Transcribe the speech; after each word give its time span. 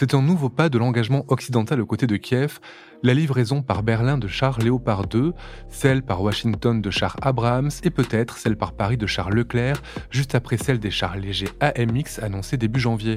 C'est 0.00 0.14
un 0.14 0.22
nouveau 0.22 0.48
pas 0.48 0.70
de 0.70 0.78
l'engagement 0.78 1.26
occidental 1.28 1.78
aux 1.78 1.84
côtés 1.84 2.06
de 2.06 2.16
Kiev, 2.16 2.58
la 3.02 3.12
livraison 3.12 3.60
par 3.60 3.82
Berlin 3.82 4.16
de 4.16 4.28
chars 4.28 4.58
Léopard 4.58 5.06
2, 5.06 5.34
celle 5.68 6.02
par 6.02 6.22
Washington 6.22 6.80
de 6.80 6.90
chars 6.90 7.18
Abrams 7.20 7.68
et 7.82 7.90
peut-être 7.90 8.38
celle 8.38 8.56
par 8.56 8.72
Paris 8.72 8.96
de 8.96 9.06
chars 9.06 9.28
Leclerc, 9.28 9.82
juste 10.08 10.34
après 10.34 10.56
celle 10.56 10.78
des 10.78 10.90
chars 10.90 11.18
légers 11.18 11.50
AMX 11.60 12.18
annoncée 12.22 12.56
début 12.56 12.80
janvier. 12.80 13.16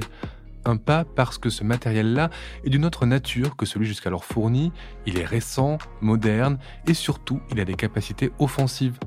Un 0.66 0.76
pas 0.76 1.06
parce 1.06 1.38
que 1.38 1.48
ce 1.48 1.64
matériel-là 1.64 2.28
est 2.64 2.68
d'une 2.68 2.84
autre 2.84 3.06
nature 3.06 3.56
que 3.56 3.64
celui 3.64 3.86
jusqu'alors 3.86 4.26
fourni, 4.26 4.70
il 5.06 5.18
est 5.18 5.24
récent, 5.24 5.78
moderne 6.02 6.58
et 6.86 6.92
surtout 6.92 7.40
il 7.50 7.60
a 7.60 7.64
des 7.64 7.76
capacités 7.76 8.30
offensives. 8.38 8.98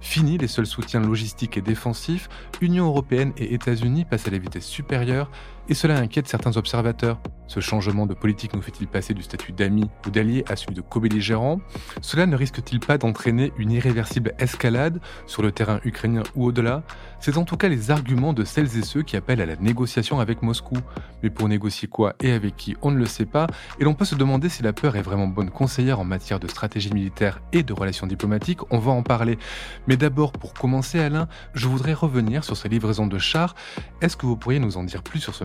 Fini 0.00 0.38
les 0.38 0.48
seuls 0.48 0.66
soutiens 0.66 1.00
logistiques 1.00 1.56
et 1.56 1.62
défensifs, 1.62 2.28
Union 2.60 2.86
européenne 2.86 3.32
et 3.36 3.54
États-Unis 3.54 4.04
passent 4.04 4.28
à 4.28 4.30
la 4.30 4.38
vitesse 4.38 4.66
supérieure 4.66 5.30
et 5.68 5.74
cela 5.74 5.98
inquiète 5.98 6.28
certains 6.28 6.56
observateurs. 6.56 7.18
Ce 7.48 7.60
changement 7.60 8.06
de 8.06 8.14
politique 8.14 8.54
nous 8.54 8.62
fait-il 8.62 8.88
passer 8.88 9.14
du 9.14 9.22
statut 9.22 9.52
d'ami 9.52 9.88
ou 10.04 10.10
d'allié 10.10 10.44
à 10.48 10.56
celui 10.56 10.74
de 10.74 10.80
co-belligérant? 10.80 11.60
Cela 12.00 12.26
ne 12.26 12.34
risque-t-il 12.34 12.80
pas 12.80 12.98
d'entraîner 12.98 13.52
une 13.56 13.70
irréversible 13.70 14.32
escalade 14.40 15.00
sur 15.26 15.42
le 15.42 15.52
terrain 15.52 15.80
ukrainien 15.84 16.24
ou 16.34 16.46
au-delà? 16.46 16.82
C'est 17.20 17.38
en 17.38 17.44
tout 17.44 17.56
cas 17.56 17.68
les 17.68 17.90
arguments 17.92 18.32
de 18.32 18.44
celles 18.44 18.76
et 18.76 18.82
ceux 18.82 19.02
qui 19.02 19.16
appellent 19.16 19.40
à 19.40 19.46
la 19.46 19.56
négociation 19.56 20.18
avec 20.18 20.42
Moscou. 20.42 20.76
Mais 21.22 21.30
pour 21.30 21.48
négocier 21.48 21.88
quoi 21.88 22.14
et 22.20 22.32
avec 22.32 22.56
qui, 22.56 22.76
on 22.82 22.90
ne 22.90 22.98
le 22.98 23.06
sait 23.06 23.26
pas, 23.26 23.46
et 23.78 23.84
l'on 23.84 23.94
peut 23.94 24.04
se 24.04 24.16
demander 24.16 24.48
si 24.48 24.62
la 24.62 24.72
peur 24.72 24.96
est 24.96 25.02
vraiment 25.02 25.28
bonne 25.28 25.50
conseillère 25.50 26.00
en 26.00 26.04
matière 26.04 26.40
de 26.40 26.48
stratégie 26.48 26.92
militaire 26.92 27.40
et 27.52 27.62
de 27.62 27.72
relations 27.72 28.06
diplomatiques, 28.06 28.60
on 28.70 28.78
va 28.78 28.90
en 28.90 29.02
parler. 29.02 29.38
Mais 29.86 29.96
d'abord, 29.96 30.32
pour 30.32 30.52
commencer 30.52 30.98
Alain, 30.98 31.28
je 31.54 31.68
voudrais 31.68 31.94
revenir 31.94 32.44
sur 32.44 32.56
ces 32.56 32.68
livraisons 32.68 33.06
de 33.06 33.18
chars. 33.18 33.54
Est-ce 34.00 34.16
que 34.16 34.26
vous 34.26 34.36
pourriez 34.36 34.58
nous 34.58 34.76
en 34.76 34.84
dire 34.84 35.02
plus 35.02 35.20
sur 35.20 35.34
ce 35.34 35.44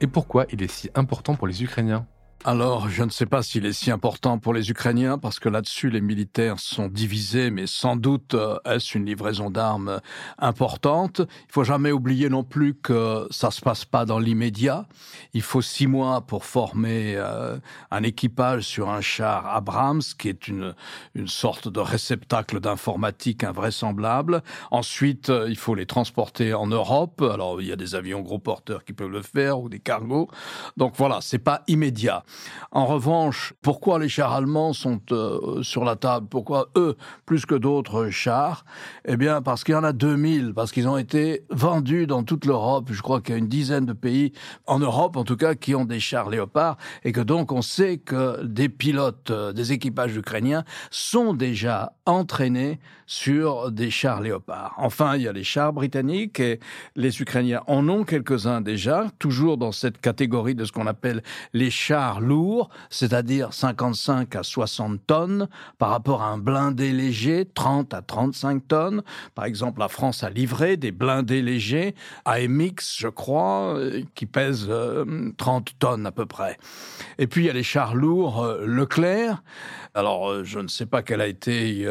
et 0.00 0.06
pourquoi 0.06 0.46
il 0.52 0.62
est 0.62 0.70
si 0.70 0.90
important 0.94 1.34
pour 1.34 1.46
les 1.46 1.62
Ukrainiens 1.62 2.06
alors, 2.44 2.88
je 2.88 3.02
ne 3.02 3.10
sais 3.10 3.26
pas 3.26 3.42
s'il 3.42 3.66
est 3.66 3.72
si 3.72 3.90
important 3.90 4.38
pour 4.38 4.54
les 4.54 4.70
Ukrainiens, 4.70 5.18
parce 5.18 5.40
que 5.40 5.48
là-dessus, 5.48 5.90
les 5.90 6.00
militaires 6.00 6.60
sont 6.60 6.86
divisés, 6.86 7.50
mais 7.50 7.66
sans 7.66 7.96
doute 7.96 8.34
euh, 8.34 8.58
est-ce 8.64 8.96
une 8.96 9.06
livraison 9.06 9.50
d'armes 9.50 10.00
importante? 10.38 11.20
Il 11.20 11.52
faut 11.52 11.64
jamais 11.64 11.90
oublier 11.90 12.28
non 12.28 12.44
plus 12.44 12.74
que 12.74 13.26
ça 13.30 13.50
se 13.50 13.60
passe 13.60 13.84
pas 13.84 14.04
dans 14.04 14.20
l'immédiat. 14.20 14.86
Il 15.34 15.42
faut 15.42 15.62
six 15.62 15.88
mois 15.88 16.20
pour 16.20 16.44
former 16.44 17.16
euh, 17.16 17.58
un 17.90 18.02
équipage 18.04 18.62
sur 18.62 18.88
un 18.88 19.00
char 19.00 19.46
Abrams, 19.48 20.02
qui 20.16 20.28
est 20.28 20.46
une, 20.46 20.74
une 21.16 21.28
sorte 21.28 21.66
de 21.66 21.80
réceptacle 21.80 22.60
d'informatique 22.60 23.42
invraisemblable. 23.42 24.44
Ensuite, 24.70 25.30
euh, 25.30 25.48
il 25.50 25.56
faut 25.56 25.74
les 25.74 25.86
transporter 25.86 26.54
en 26.54 26.68
Europe. 26.68 27.20
Alors, 27.20 27.60
il 27.60 27.66
y 27.66 27.72
a 27.72 27.76
des 27.76 27.96
avions 27.96 28.20
gros 28.20 28.38
porteurs 28.38 28.84
qui 28.84 28.92
peuvent 28.92 29.10
le 29.10 29.22
faire, 29.22 29.58
ou 29.58 29.68
des 29.68 29.80
cargos. 29.80 30.28
Donc 30.76 30.94
voilà, 30.96 31.18
c'est 31.20 31.40
pas 31.40 31.62
immédiat. 31.66 32.22
En 32.70 32.86
revanche, 32.86 33.54
pourquoi 33.62 33.98
les 33.98 34.08
chars 34.08 34.32
allemands 34.32 34.72
sont 34.72 35.00
euh, 35.12 35.62
sur 35.62 35.84
la 35.84 35.96
table? 35.96 36.26
Pourquoi 36.28 36.68
eux, 36.76 36.96
plus 37.26 37.46
que 37.46 37.54
d'autres 37.54 38.10
chars? 38.10 38.64
Eh 39.06 39.16
bien, 39.16 39.42
parce 39.42 39.64
qu'il 39.64 39.74
y 39.74 39.78
en 39.78 39.84
a 39.84 39.92
2000, 39.92 40.52
parce 40.54 40.72
qu'ils 40.72 40.88
ont 40.88 40.98
été 40.98 41.44
vendus 41.50 42.06
dans 42.06 42.22
toute 42.22 42.44
l'Europe. 42.44 42.88
Je 42.90 43.02
crois 43.02 43.20
qu'il 43.20 43.32
y 43.32 43.34
a 43.36 43.38
une 43.38 43.48
dizaine 43.48 43.86
de 43.86 43.92
pays, 43.92 44.32
en 44.66 44.78
Europe 44.78 45.16
en 45.16 45.24
tout 45.24 45.36
cas, 45.36 45.54
qui 45.54 45.74
ont 45.74 45.84
des 45.84 46.00
chars 46.00 46.30
Léopard, 46.30 46.76
et 47.04 47.12
que 47.12 47.20
donc 47.20 47.52
on 47.52 47.62
sait 47.62 47.98
que 47.98 48.44
des 48.44 48.68
pilotes 48.68 49.30
euh, 49.30 49.52
des 49.52 49.72
équipages 49.72 50.16
ukrainiens 50.16 50.64
sont 50.90 51.34
déjà 51.34 51.92
entraînés 52.06 52.78
sur 53.06 53.72
des 53.72 53.90
chars 53.90 54.20
Léopard. 54.20 54.74
Enfin, 54.76 55.16
il 55.16 55.22
y 55.22 55.28
a 55.28 55.32
les 55.32 55.44
chars 55.44 55.72
britanniques, 55.72 56.40
et 56.40 56.60
les 56.94 57.20
Ukrainiens 57.20 57.62
en 57.66 57.88
ont 57.88 58.04
quelques-uns 58.04 58.60
déjà, 58.60 59.06
toujours 59.18 59.56
dans 59.56 59.72
cette 59.72 60.00
catégorie 60.00 60.54
de 60.54 60.64
ce 60.64 60.72
qu'on 60.72 60.86
appelle 60.86 61.22
les 61.54 61.70
chars 61.70 62.17
lourd, 62.20 62.70
c'est-à-dire 62.90 63.52
55 63.52 64.36
à 64.36 64.42
60 64.42 65.00
tonnes, 65.06 65.48
par 65.78 65.90
rapport 65.90 66.22
à 66.22 66.28
un 66.28 66.38
blindé 66.38 66.92
léger, 66.92 67.46
30 67.52 67.94
à 67.94 68.02
35 68.02 68.66
tonnes. 68.68 69.02
Par 69.34 69.44
exemple, 69.44 69.80
la 69.80 69.88
France 69.88 70.22
a 70.24 70.30
livré 70.30 70.76
des 70.76 70.92
blindés 70.92 71.42
légers 71.42 71.94
AMX, 72.24 72.96
je 72.98 73.08
crois, 73.08 73.74
euh, 73.76 74.02
qui 74.14 74.26
pèsent 74.26 74.70
30 75.36 75.68
euh, 75.68 75.72
tonnes 75.78 76.06
à 76.06 76.12
peu 76.12 76.26
près. 76.26 76.58
Et 77.18 77.26
puis, 77.26 77.44
il 77.44 77.46
y 77.46 77.50
a 77.50 77.54
les 77.54 77.62
chars 77.62 77.94
lourds 77.94 78.42
euh, 78.42 78.66
Leclerc. 78.66 79.42
Alors, 79.94 80.44
je 80.44 80.58
ne 80.60 80.68
sais 80.68 80.86
pas 80.86 81.02
quelle 81.02 81.20
a 81.20 81.26
été 81.26 81.88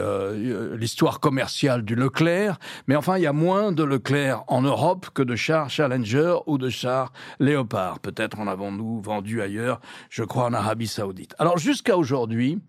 l'histoire 0.78 1.20
commerciale 1.20 1.84
du 1.84 1.96
Leclerc, 1.96 2.58
mais 2.88 2.96
enfin, 2.96 3.18
il 3.18 3.24
y 3.24 3.28
a 3.28 3.34
moins 3.34 3.72
de 3.74 3.84
Leclerc 3.84 4.44
en 4.48 4.62
Europe 4.62 5.08
que 5.14 5.24
de 5.24 5.36
chars 5.36 5.70
Challenger 5.70 6.38
ou 6.46 6.58
de 6.58 6.70
chars 6.70 7.12
Léopard. 7.40 8.00
Peut-être 8.00 8.40
en 8.40 8.48
avons-nous 8.48 9.02
vendu 9.02 9.42
ailleurs 9.42 9.82
je 10.18 10.24
crois, 10.24 10.46
en 10.46 10.54
Arabie 10.54 10.88
saoudite. 10.88 11.36
Alors 11.38 11.60
jusqu'à 11.60 11.96
aujourd'hui, 11.96 12.60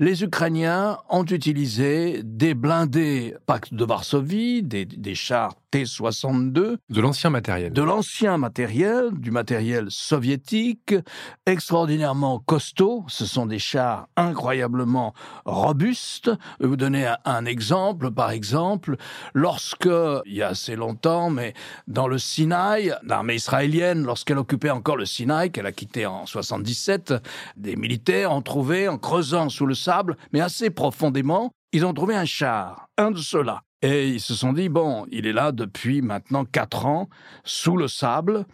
les 0.00 0.24
Ukrainiens 0.24 0.96
ont 1.10 1.26
utilisé 1.26 2.22
des 2.24 2.54
blindés 2.54 3.36
Pacte 3.44 3.74
de 3.74 3.84
Varsovie, 3.84 4.62
des, 4.62 4.86
des 4.86 5.14
chars 5.14 5.52
T-62. 5.70 6.78
De 6.88 7.00
l'ancien 7.00 7.28
matériel. 7.28 7.72
De 7.72 7.82
l'ancien 7.82 8.38
matériel, 8.38 9.10
du 9.12 9.30
matériel 9.30 9.86
soviétique, 9.90 10.94
extraordinairement 11.44 12.38
costaud. 12.40 13.04
Ce 13.08 13.26
sont 13.26 13.44
des 13.44 13.58
chars 13.58 14.08
incroyablement 14.16 15.12
robustes. 15.44 16.30
Je 16.58 16.64
vais 16.64 16.68
vous 16.68 16.76
donner 16.76 17.12
un, 17.26 17.44
exemple. 17.44 18.10
Par 18.10 18.30
exemple, 18.30 18.96
lorsque, 19.34 19.88
il 20.24 20.34
y 20.34 20.42
a 20.42 20.48
assez 20.48 20.76
longtemps, 20.76 21.28
mais 21.28 21.52
dans 21.88 22.08
le 22.08 22.18
Sinaï, 22.18 22.94
l'armée 23.04 23.34
israélienne, 23.34 24.04
lorsqu'elle 24.04 24.38
occupait 24.38 24.70
encore 24.70 24.96
le 24.96 25.06
Sinaï, 25.06 25.50
qu'elle 25.50 25.66
a 25.66 25.72
quitté 25.72 26.06
en 26.06 26.24
77, 26.24 27.14
des 27.56 27.76
militaires 27.76 28.32
ont 28.32 28.42
trouvé, 28.42 28.88
en 28.88 28.96
creusant 28.96 29.50
sous 29.50 29.66
le 29.66 29.74
sable, 29.74 29.89
mais 30.32 30.40
assez 30.40 30.70
profondément, 30.70 31.52
ils 31.72 31.84
ont 31.84 31.94
trouvé 31.94 32.14
un 32.14 32.24
char, 32.24 32.88
un 32.96 33.10
de 33.10 33.18
ceux-là. 33.18 33.62
Et 33.82 34.08
ils 34.08 34.20
se 34.20 34.34
sont 34.34 34.52
dit, 34.52 34.68
bon, 34.68 35.06
il 35.10 35.26
est 35.26 35.32
là 35.32 35.52
depuis 35.52 36.02
maintenant 36.02 36.44
quatre 36.44 36.84
ans, 36.84 37.08
sous 37.44 37.76
le 37.76 37.88
sable. 37.88 38.44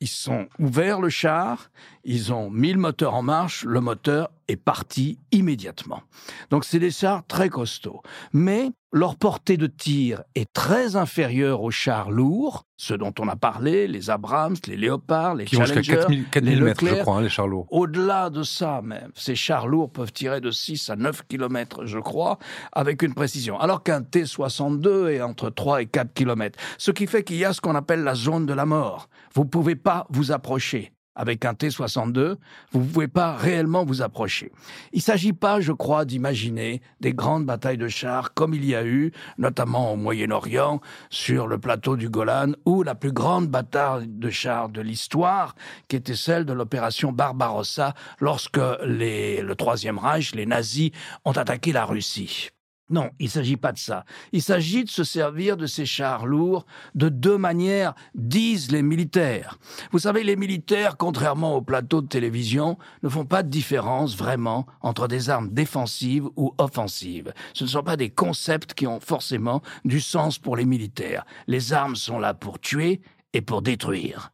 Ils 0.00 0.08
sont 0.08 0.48
ouverts 0.58 1.00
le 1.00 1.08
char, 1.08 1.70
ils 2.04 2.32
ont 2.32 2.50
mis 2.50 2.72
le 2.72 2.78
moteur 2.78 3.14
en 3.14 3.22
marche, 3.22 3.64
le 3.64 3.80
moteur 3.80 4.30
est 4.48 4.56
parti 4.56 5.18
immédiatement. 5.32 6.02
Donc 6.50 6.64
c'est 6.64 6.78
des 6.78 6.90
chars 6.90 7.26
très 7.26 7.48
costauds. 7.48 8.02
Mais 8.32 8.70
leur 8.92 9.16
portée 9.16 9.56
de 9.56 9.66
tir 9.66 10.22
est 10.34 10.52
très 10.52 10.96
inférieure 10.96 11.62
aux 11.62 11.70
chars 11.70 12.10
lourds, 12.10 12.64
ceux 12.76 12.96
dont 12.96 13.12
on 13.18 13.28
a 13.28 13.34
parlé, 13.34 13.88
les 13.88 14.10
Abrams, 14.10 14.56
les 14.66 14.76
Léopards, 14.76 15.34
les 15.34 15.46
Qui 15.46 15.56
Challenger, 15.56 15.94
4000, 15.96 16.28
4000 16.30 16.58
les 16.58 16.64
mètres, 16.64 16.86
je 16.86 16.94
crois, 17.02 17.16
hein, 17.16 17.22
les 17.22 17.28
chars 17.28 17.48
lourds. 17.48 17.66
Au-delà 17.70 18.30
de 18.30 18.42
ça 18.42 18.82
même, 18.82 19.10
ces 19.14 19.34
chars 19.34 19.66
lourds 19.66 19.90
peuvent 19.90 20.12
tirer 20.12 20.40
de 20.40 20.50
6 20.50 20.90
à 20.90 20.96
9 20.96 21.22
km, 21.26 21.86
je 21.86 21.98
crois, 21.98 22.38
avec 22.72 23.02
une 23.02 23.14
précision. 23.14 23.58
Alors 23.58 23.82
qu'un 23.82 24.02
T-62 24.02 25.08
est 25.08 25.22
entre 25.22 25.50
3 25.50 25.82
et 25.82 25.86
4 25.86 26.12
km. 26.12 26.58
Ce 26.78 26.90
qui 26.90 27.06
fait 27.06 27.24
qu'il 27.24 27.36
y 27.36 27.44
a 27.44 27.52
ce 27.52 27.60
qu'on 27.60 27.74
appelle 27.74 28.04
la 28.04 28.14
zone 28.14 28.46
de 28.46 28.52
la 28.52 28.66
mort. 28.66 29.08
Vous 29.34 29.44
pouvez 29.44 29.74
pas 29.84 30.06
vous 30.10 30.32
approcher. 30.32 30.90
Avec 31.16 31.44
un 31.44 31.54
T-62, 31.54 32.38
vous 32.72 32.80
ne 32.80 32.86
pouvez 32.86 33.06
pas 33.06 33.36
réellement 33.36 33.84
vous 33.84 34.02
approcher. 34.02 34.50
Il 34.92 34.96
ne 34.96 35.02
s'agit 35.02 35.32
pas, 35.32 35.60
je 35.60 35.70
crois, 35.70 36.04
d'imaginer 36.04 36.82
des 36.98 37.14
grandes 37.14 37.46
batailles 37.46 37.78
de 37.78 37.86
chars 37.86 38.34
comme 38.34 38.52
il 38.52 38.64
y 38.64 38.74
a 38.74 38.84
eu, 38.84 39.12
notamment 39.38 39.92
au 39.92 39.96
Moyen-Orient, 39.96 40.80
sur 41.10 41.46
le 41.46 41.58
plateau 41.58 41.96
du 41.96 42.08
Golan, 42.08 42.54
ou 42.64 42.82
la 42.82 42.96
plus 42.96 43.12
grande 43.12 43.46
bataille 43.46 44.08
de 44.08 44.28
chars 44.28 44.70
de 44.70 44.80
l'histoire, 44.80 45.54
qui 45.86 45.94
était 45.94 46.16
celle 46.16 46.46
de 46.46 46.52
l'opération 46.52 47.12
Barbarossa, 47.12 47.94
lorsque 48.18 48.58
le 48.58 49.52
Troisième 49.52 49.98
Reich, 49.98 50.34
les 50.34 50.46
nazis, 50.46 50.90
ont 51.24 51.30
attaqué 51.30 51.70
la 51.70 51.84
Russie. 51.84 52.53
Non, 52.90 53.10
il 53.18 53.26
ne 53.26 53.30
s'agit 53.30 53.56
pas 53.56 53.72
de 53.72 53.78
ça. 53.78 54.04
Il 54.32 54.42
s'agit 54.42 54.84
de 54.84 54.90
se 54.90 55.04
servir 55.04 55.56
de 55.56 55.66
ces 55.66 55.86
chars 55.86 56.26
lourds 56.26 56.66
de 56.94 57.08
deux 57.08 57.38
manières, 57.38 57.94
disent 58.14 58.70
les 58.70 58.82
militaires. 58.82 59.58
Vous 59.90 60.00
savez, 60.00 60.22
les 60.22 60.36
militaires, 60.36 60.98
contrairement 60.98 61.56
aux 61.56 61.62
plateaux 61.62 62.02
de 62.02 62.08
télévision, 62.08 62.76
ne 63.02 63.08
font 63.08 63.24
pas 63.24 63.42
de 63.42 63.48
différence 63.48 64.16
vraiment 64.16 64.66
entre 64.82 65.08
des 65.08 65.30
armes 65.30 65.48
défensives 65.48 66.28
ou 66.36 66.54
offensives. 66.58 67.32
Ce 67.54 67.64
ne 67.64 67.68
sont 67.70 67.82
pas 67.82 67.96
des 67.96 68.10
concepts 68.10 68.74
qui 68.74 68.86
ont 68.86 69.00
forcément 69.00 69.62
du 69.86 70.00
sens 70.00 70.38
pour 70.38 70.54
les 70.54 70.66
militaires. 70.66 71.24
Les 71.46 71.72
armes 71.72 71.96
sont 71.96 72.18
là 72.18 72.34
pour 72.34 72.60
tuer 72.60 73.00
et 73.32 73.40
pour 73.40 73.62
détruire. 73.62 74.30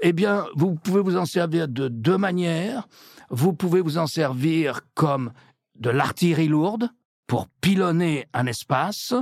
Eh 0.00 0.12
bien, 0.12 0.46
vous 0.54 0.76
pouvez 0.76 1.00
vous 1.00 1.16
en 1.16 1.26
servir 1.26 1.66
de 1.66 1.88
deux 1.88 2.18
manières. 2.18 2.86
Vous 3.30 3.52
pouvez 3.52 3.80
vous 3.80 3.98
en 3.98 4.06
servir 4.06 4.82
comme 4.94 5.32
de 5.74 5.90
l'artillerie 5.90 6.46
lourde 6.46 6.88
pour 7.26 7.48
pilonner 7.60 8.26
un 8.32 8.46
espace, 8.46 9.14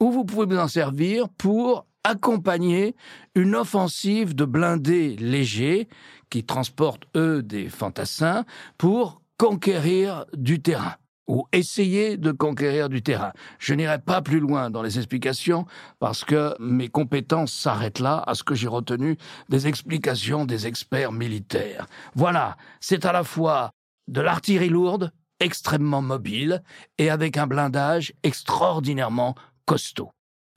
ou 0.00 0.10
vous 0.10 0.24
pouvez 0.24 0.46
vous 0.46 0.60
en 0.60 0.68
servir 0.68 1.28
pour 1.28 1.86
accompagner 2.04 2.96
une 3.34 3.54
offensive 3.54 4.34
de 4.34 4.44
blindés 4.44 5.16
légers 5.16 5.88
qui 6.30 6.44
transportent, 6.44 7.04
eux, 7.16 7.42
des 7.42 7.68
fantassins 7.68 8.44
pour 8.76 9.22
conquérir 9.36 10.24
du 10.34 10.60
terrain 10.60 10.94
ou 11.28 11.46
essayer 11.52 12.16
de 12.16 12.32
conquérir 12.32 12.88
du 12.88 13.02
terrain. 13.02 13.32
Je 13.58 13.74
n'irai 13.74 13.98
pas 13.98 14.22
plus 14.22 14.40
loin 14.40 14.70
dans 14.70 14.82
les 14.82 14.96
explications 14.96 15.66
parce 15.98 16.24
que 16.24 16.54
mes 16.58 16.88
compétences 16.88 17.52
s'arrêtent 17.52 18.00
là 18.00 18.24
à 18.26 18.34
ce 18.34 18.42
que 18.42 18.54
j'ai 18.54 18.66
retenu 18.68 19.16
des 19.50 19.66
explications 19.66 20.46
des 20.46 20.66
experts 20.66 21.12
militaires. 21.12 21.86
Voilà, 22.14 22.56
c'est 22.80 23.04
à 23.04 23.12
la 23.12 23.24
fois 23.24 23.70
de 24.08 24.22
l'artillerie 24.22 24.70
lourde, 24.70 25.12
extrêmement 25.40 26.02
mobile, 26.02 26.62
et 26.98 27.10
avec 27.10 27.36
un 27.36 27.46
blindage 27.46 28.12
extraordinairement 28.22 29.34
costaud. 29.66 30.10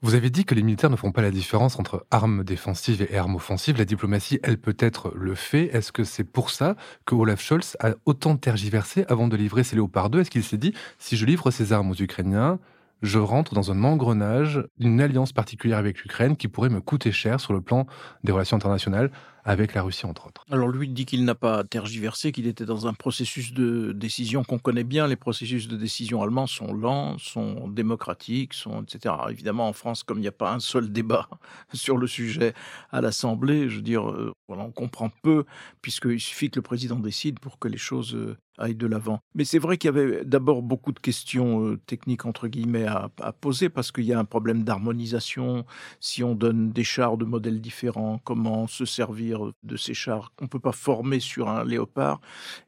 Vous 0.04 0.16
avez 0.16 0.30
dit 0.30 0.44
que 0.44 0.56
les 0.56 0.64
militaires 0.64 0.90
ne 0.90 0.96
font 0.96 1.12
pas 1.12 1.22
la 1.22 1.30
différence 1.30 1.78
entre 1.78 2.06
armes 2.10 2.42
défensives 2.42 3.06
et 3.08 3.16
armes 3.16 3.36
offensives. 3.36 3.78
La 3.78 3.84
diplomatie, 3.84 4.40
elle 4.42 4.58
peut-être 4.58 5.12
le 5.14 5.36
fait. 5.36 5.66
Est-ce 5.66 5.92
que 5.92 6.02
c'est 6.02 6.24
pour 6.24 6.50
ça 6.50 6.74
que 7.06 7.14
Olaf 7.14 7.40
Scholz 7.40 7.76
a 7.78 7.90
autant 8.04 8.36
tergiversé 8.36 9.04
avant 9.08 9.28
de 9.28 9.36
livrer 9.36 9.62
ses 9.62 9.76
Léopard 9.76 10.10
2 10.10 10.20
Est-ce 10.20 10.30
qu'il 10.30 10.42
s'est 10.42 10.58
dit, 10.58 10.74
si 10.98 11.16
je 11.16 11.24
livre 11.24 11.52
ces 11.52 11.72
armes 11.72 11.92
aux 11.92 12.02
Ukrainiens, 12.02 12.58
je 13.02 13.20
rentre 13.20 13.54
dans 13.54 13.70
un 13.70 13.84
engrenage, 13.84 14.64
une 14.80 15.00
alliance 15.00 15.32
particulière 15.32 15.78
avec 15.78 16.00
l'Ukraine 16.02 16.36
qui 16.36 16.48
pourrait 16.48 16.68
me 16.68 16.80
coûter 16.80 17.12
cher 17.12 17.38
sur 17.38 17.52
le 17.52 17.60
plan 17.60 17.86
des 18.24 18.32
relations 18.32 18.56
internationales 18.56 19.12
avec 19.44 19.74
la 19.74 19.82
Russie, 19.82 20.06
entre 20.06 20.28
autres. 20.28 20.44
Alors 20.50 20.68
lui 20.68 20.88
dit 20.88 21.04
qu'il 21.04 21.24
n'a 21.24 21.34
pas 21.34 21.64
tergiversé, 21.64 22.32
qu'il 22.32 22.46
était 22.46 22.64
dans 22.64 22.86
un 22.86 22.94
processus 22.94 23.52
de 23.52 23.92
décision 23.92 24.44
qu'on 24.44 24.58
connaît 24.58 24.84
bien. 24.84 25.06
Les 25.06 25.16
processus 25.16 25.68
de 25.68 25.76
décision 25.76 26.22
allemands 26.22 26.46
sont 26.46 26.72
lents, 26.72 27.18
sont 27.18 27.68
démocratiques, 27.68 28.54
sont 28.54 28.82
etc. 28.82 29.14
évidemment, 29.30 29.68
en 29.68 29.72
France, 29.72 30.04
comme 30.04 30.18
il 30.18 30.22
n'y 30.22 30.28
a 30.28 30.32
pas 30.32 30.52
un 30.52 30.60
seul 30.60 30.92
débat 30.92 31.28
sur 31.72 31.96
le 31.96 32.06
sujet 32.06 32.54
à 32.90 33.00
l'Assemblée, 33.00 33.68
je 33.68 33.76
veux 33.76 33.82
dire, 33.82 34.08
euh, 34.08 34.32
voilà, 34.48 34.64
on 34.64 34.70
comprend 34.70 35.10
peu, 35.22 35.44
puisqu'il 35.80 36.20
suffit 36.20 36.50
que 36.50 36.58
le 36.58 36.62
président 36.62 36.98
décide 36.98 37.40
pour 37.40 37.58
que 37.58 37.68
les 37.68 37.78
choses 37.78 38.14
euh, 38.14 38.36
aillent 38.58 38.74
de 38.74 38.86
l'avant. 38.86 39.20
Mais 39.34 39.44
c'est 39.44 39.58
vrai 39.58 39.78
qu'il 39.78 39.88
y 39.88 39.98
avait 39.98 40.24
d'abord 40.24 40.62
beaucoup 40.62 40.92
de 40.92 41.00
questions 41.00 41.66
euh, 41.66 41.80
techniques, 41.86 42.26
entre 42.26 42.48
guillemets, 42.48 42.86
à 42.86 43.32
poser, 43.40 43.68
parce 43.68 43.90
qu'il 43.90 44.04
y 44.04 44.12
a 44.12 44.18
un 44.18 44.24
problème 44.24 44.62
d'harmonisation. 44.62 45.64
Si 46.00 46.22
on 46.22 46.34
donne 46.34 46.70
des 46.70 46.84
chars 46.84 47.16
de 47.16 47.24
modèles 47.24 47.60
différents, 47.60 48.20
comment 48.24 48.66
se 48.66 48.84
servir 48.84 49.31
de 49.62 49.76
ces 49.76 49.94
chars 49.94 50.32
qu'on 50.36 50.44
ne 50.44 50.50
peut 50.50 50.60
pas 50.60 50.72
former 50.72 51.20
sur 51.20 51.48
un 51.48 51.64
Léopard 51.64 52.20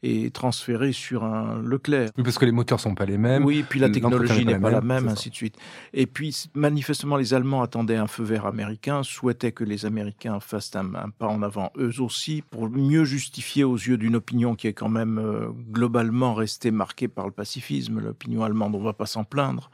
et 0.02 0.31
transférer 0.31 0.93
sur 0.93 1.25
un 1.25 1.61
Leclerc. 1.62 2.11
Oui, 2.16 2.25
parce 2.25 2.38
que 2.38 2.44
les 2.44 2.52
moteurs 2.52 2.81
sont 2.81 2.94
pas 2.94 3.06
les 3.06 3.19
mêmes. 3.19 3.44
Oui, 3.44 3.64
puis 3.69 3.81
la 3.81 3.90
technologie 3.90 4.44
n'est 4.44 4.58
pas, 4.58 4.70
la 4.70 4.81
même, 4.81 5.08
ainsi 5.08 5.31
de 5.31 5.34
suite. 5.34 5.56
Et 5.93 6.06
puis, 6.06 6.49
manifestement, 6.55 7.16
les 7.16 7.34
Allemands 7.34 7.62
attendaient 7.62 7.96
un 7.96 8.06
feu 8.06 8.25
vert 8.25 8.46
américain, 8.46 9.02
souhaitaient 9.02 9.52
que 9.52 9.64
les 9.64 9.87
Américains 9.87 10.40
fassent 10.40 10.75
un, 10.76 11.11
pas 11.11 11.26
en 11.26 11.43
avant 11.43 11.70
eux 11.78 12.00
aussi, 12.00 12.43
pour 12.50 12.69
mieux 12.69 13.05
justifier 13.05 13.64
aux 13.64 13.76
yeux 13.76 13.96
d'une 13.96 14.17
opinion 14.17 14.55
qui 14.55 14.67
est 14.67 14.72
quand 14.72 14.88
même 14.88 15.19
euh, 15.19 15.49
globalement 15.70 16.34
restée 16.34 16.70
marquée 16.70 17.08
par 17.08 17.26
le 17.26 17.32
pacifisme, 17.32 18.00
l'opinion 18.00 18.44
allemande, 18.44 18.75
on 18.75 18.81
ne 18.81 18.84
va 18.84 18.93
pas 18.93 19.06
s'en 19.06 19.25
plaindre. 19.25 19.70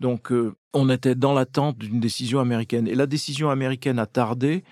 Donc, 0.00 0.32
euh, 0.32 0.54
on 0.72 0.90
était 0.90 1.14
dans 1.14 1.34
l'attente 1.34 1.78
d'une 1.78 2.00
décision 2.00 2.40
américaine. 2.40 2.88
Et 2.88 2.94
la 2.94 3.06
décision 3.06 3.50
américaine 3.50 3.98
a 3.98 4.06
tardé 4.06 4.64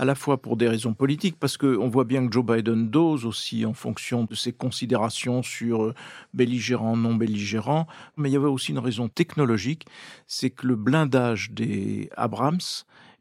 à 0.00 0.06
la 0.06 0.14
fois 0.14 0.40
pour 0.40 0.56
des 0.56 0.66
raisons 0.66 0.94
politiques, 0.94 1.36
parce 1.38 1.58
qu'on 1.58 1.88
voit 1.90 2.04
bien 2.04 2.26
que 2.26 2.32
Joe 2.32 2.42
Biden 2.42 2.88
dose 2.88 3.26
aussi 3.26 3.66
en 3.66 3.74
fonction 3.74 4.24
de 4.24 4.34
ses 4.34 4.50
considérations 4.50 5.42
sur 5.42 5.82
euh, 5.82 5.94
belligérants, 6.32 6.96
non 6.96 7.14
belligérants, 7.14 7.86
mais 8.16 8.30
il 8.30 8.32
y 8.32 8.36
avait 8.36 8.46
aussi 8.46 8.72
une 8.72 8.78
raison 8.78 9.10
technologique, 9.10 9.86
c'est 10.26 10.48
que 10.48 10.66
le 10.66 10.74
blindage 10.74 11.50
des 11.50 12.08
Abrams 12.16 12.60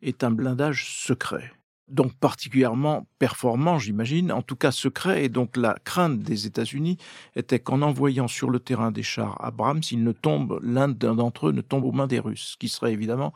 est 0.02 0.24
un 0.24 0.32
blindage 0.32 0.86
secret 0.88 1.52
donc 1.90 2.14
particulièrement 2.14 3.08
performant, 3.20 3.80
j'imagine, 3.80 4.32
en 4.32 4.42
tout 4.42 4.56
cas 4.56 4.72
secret. 4.72 5.26
Et 5.26 5.30
donc 5.30 5.58
la 5.58 5.76
crainte 5.84 6.20
des 6.20 6.46
États-Unis 6.46 6.98
était 7.36 7.60
qu'en 7.60 7.82
envoyant 7.82 8.28
sur 8.28 8.50
le 8.50 8.60
terrain 8.60 8.92
des 8.92 9.04
chars 9.04 9.38
Abrams, 9.44 9.82
il 9.92 10.04
ne 10.04 10.12
tombe, 10.12 10.60
l'un 10.64 10.88
d'entre 10.88 11.48
eux 11.48 11.52
ne 11.52 11.62
tombe 11.62 11.86
aux 11.86 11.92
mains 11.92 12.08
des 12.08 12.20
Russes, 12.20 12.52
ce 12.54 12.58
qui 12.58 12.70
serait 12.70 12.94
évidemment 12.94 13.34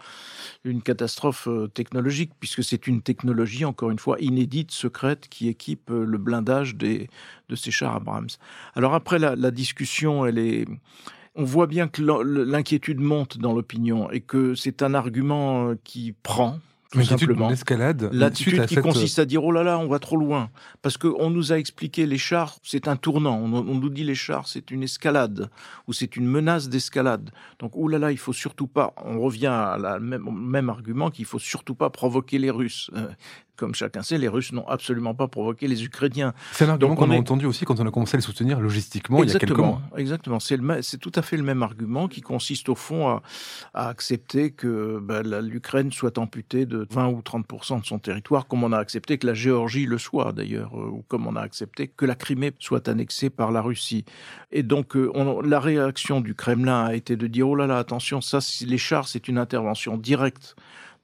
une 0.63 0.81
catastrophe 0.81 1.47
euh, 1.47 1.67
technologique, 1.67 2.31
puisque 2.39 2.63
c'est 2.63 2.87
une 2.87 3.01
technologie, 3.01 3.65
encore 3.65 3.89
une 3.89 3.99
fois, 3.99 4.17
inédite, 4.19 4.71
secrète, 4.71 5.27
qui 5.29 5.47
équipe 5.47 5.89
euh, 5.91 6.05
le 6.05 6.17
blindage 6.17 6.75
des, 6.75 7.09
de 7.49 7.55
ces 7.55 7.71
chars 7.71 7.95
Abrams. 7.95 8.29
Alors 8.75 8.93
après, 8.93 9.19
la, 9.19 9.35
la 9.35 9.51
discussion, 9.51 10.25
elle 10.25 10.37
est 10.37 10.65
on 11.35 11.43
voit 11.43 11.67
bien 11.67 11.87
que 11.87 12.01
l'inquiétude 12.01 12.99
monte 12.99 13.37
dans 13.39 13.53
l'opinion 13.53 14.11
et 14.11 14.21
que 14.21 14.53
c'est 14.53 14.83
un 14.83 14.93
argument 14.93 15.69
euh, 15.69 15.75
qui 15.83 16.13
prend, 16.23 16.59
tout 16.93 17.03
simplement. 17.03 17.49
L'escalade. 17.49 18.09
L'attitude 18.11 18.65
qui 18.65 18.75
consiste 18.77 19.19
à 19.19 19.25
dire 19.25 19.43
oh 19.43 19.51
là 19.51 19.63
là, 19.63 19.79
on 19.79 19.87
va 19.87 19.99
trop 19.99 20.17
loin, 20.17 20.49
parce 20.81 20.97
qu'on 20.97 21.29
nous 21.29 21.51
a 21.51 21.57
expliqué 21.57 22.05
les 22.05 22.17
chars, 22.17 22.57
c'est 22.63 22.87
un 22.87 22.95
tournant. 22.95 23.37
On, 23.37 23.47
nous 23.47 23.89
dit 23.89 24.03
les 24.03 24.15
chars, 24.15 24.47
c'est 24.47 24.71
une 24.71 24.83
escalade 24.83 25.49
ou 25.87 25.93
c'est 25.93 26.15
une 26.15 26.27
menace 26.27 26.69
d'escalade. 26.69 27.31
Donc 27.59 27.71
oh 27.75 27.87
là 27.87 27.99
là, 27.99 28.11
il 28.11 28.17
faut 28.17 28.33
surtout 28.33 28.67
pas. 28.67 28.93
On 29.03 29.19
revient 29.19 29.47
à 29.47 29.77
la 29.77 29.99
même, 29.99 30.29
même 30.31 30.69
argument 30.69 31.09
qu'il 31.09 31.25
faut 31.25 31.39
surtout 31.39 31.75
pas 31.75 31.89
provoquer 31.89 32.37
les 32.37 32.51
Russes. 32.51 32.91
Euh, 32.95 33.07
comme 33.55 33.75
chacun 33.75 34.01
sait, 34.01 34.17
les 34.17 34.27
Russes 34.27 34.51
n'ont 34.51 34.67
absolument 34.67 35.13
pas 35.13 35.27
provoqué 35.27 35.67
les 35.67 35.83
Ukrainiens. 35.83 36.33
C'est 36.53 36.65
un 36.65 36.69
argument 36.69 36.95
qu'on 36.95 37.11
a 37.11 37.17
entendu 37.17 37.45
aussi 37.45 37.65
quand 37.65 37.79
on 37.79 37.85
a 37.85 37.91
commencé 37.91 38.15
à 38.15 38.17
les 38.17 38.23
soutenir 38.23 38.59
logistiquement 38.59 39.23
il 39.23 39.29
y 39.29 39.35
a 39.35 39.39
quelques 39.39 39.57
mois. 39.57 39.81
Exactement, 39.97 40.39
c'est 40.39 40.97
tout 40.99 41.11
à 41.15 41.21
fait 41.21 41.37
le 41.37 41.43
même 41.43 41.63
argument 41.63 42.07
qui 42.07 42.21
consiste 42.21 42.69
au 42.69 42.75
fond 42.75 43.09
à, 43.09 43.21
accepter 43.73 44.51
que 44.51 44.99
ben, 45.01 45.21
l'Ukraine 45.41 45.91
soit 45.91 46.17
amputée 46.17 46.65
de 46.65 46.87
20 46.89 47.09
ou 47.09 47.21
30 47.21 47.45
de 47.79 47.85
son 47.85 47.99
territoire, 47.99 48.47
comme 48.47 48.63
on 48.63 48.71
a 48.71 48.77
accepté 48.77 49.17
que 49.17 49.27
la 49.27 49.33
Géorgie 49.33 49.85
le 49.85 49.97
soit 49.97 50.31
d'ailleurs, 50.31 50.71
euh, 50.75 50.89
ou 50.89 51.03
comme 51.07 51.27
on 51.27 51.35
a 51.35 51.41
accepté 51.41 51.87
que 51.87 52.05
la 52.05 52.15
Crimée 52.15 52.53
soit 52.59 52.87
annexée 52.87 53.29
par 53.29 53.51
la 53.51 53.61
Russie. 53.61 54.05
Et 54.51 54.63
donc 54.63 54.95
euh, 54.95 55.11
la 55.43 55.59
réaction 55.59 56.21
du 56.21 56.35
Kremlin 56.35 56.85
a 56.85 56.95
été 56.95 57.15
de 57.15 57.27
dire 57.27 57.47
oh 57.47 57.55
là 57.55 57.67
là, 57.67 57.77
attention, 57.77 58.21
ça, 58.21 58.39
les 58.65 58.77
chars, 58.77 59.07
c'est 59.07 59.27
une 59.27 59.37
intervention 59.37 59.97
directe 59.97 60.55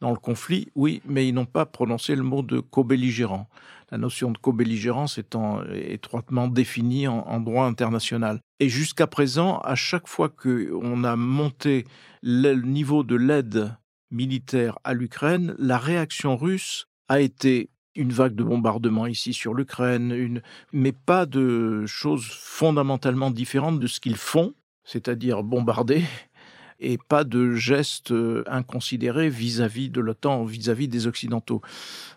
dans 0.01 0.11
le 0.11 0.17
conflit, 0.17 0.69
oui, 0.75 1.01
mais 1.05 1.27
ils 1.27 1.33
n'ont 1.33 1.45
pas 1.45 1.65
prononcé 1.65 2.15
le 2.15 2.23
mot 2.23 2.41
de 2.41 2.59
co-belligérant. 2.59 3.47
La 3.91 3.97
notion 3.97 4.31
de 4.31 4.37
co-belligérance 4.37 5.17
étant 5.17 5.63
étroitement 5.73 6.47
définie 6.47 7.07
en, 7.07 7.39
droit 7.39 7.65
international. 7.65 8.39
Et 8.59 8.69
jusqu'à 8.69 9.07
présent, 9.07 9.59
à 9.59 9.75
chaque 9.75 10.07
fois 10.07 10.29
qu'on 10.29 11.03
a 11.03 11.15
monté 11.15 11.85
le 12.21 12.53
niveau 12.53 13.03
de 13.03 13.15
l'aide 13.15 13.75
militaire 14.11 14.77
à 14.83 14.93
l'Ukraine, 14.93 15.55
la 15.57 15.77
réaction 15.77 16.37
russe 16.37 16.85
a 17.07 17.19
été 17.19 17.69
une 17.95 18.11
vague 18.11 18.35
de 18.35 18.43
bombardements 18.43 19.07
ici 19.07 19.33
sur 19.33 19.53
l'Ukraine, 19.53 20.41
mais 20.71 20.91
pas 20.91 21.25
de 21.25 21.85
choses 21.85 22.27
fondamentalement 22.31 23.31
différentes 23.31 23.79
de 23.79 23.87
ce 23.87 23.99
qu'ils 23.99 24.15
font, 24.15 24.53
c'est-à-dire 24.83 25.43
bombarder 25.43 26.03
et 26.79 26.97
pas 26.97 27.23
de 27.23 27.53
gestes 27.53 28.11
euh, 28.11 28.43
inconsidérés 28.47 29.29
vis-à-vis 29.29 29.89
de 29.89 30.01
l'OTAN, 30.01 30.43
vis-à-vis 30.45 30.87
des 30.87 31.07
Occidentaux. 31.07 31.61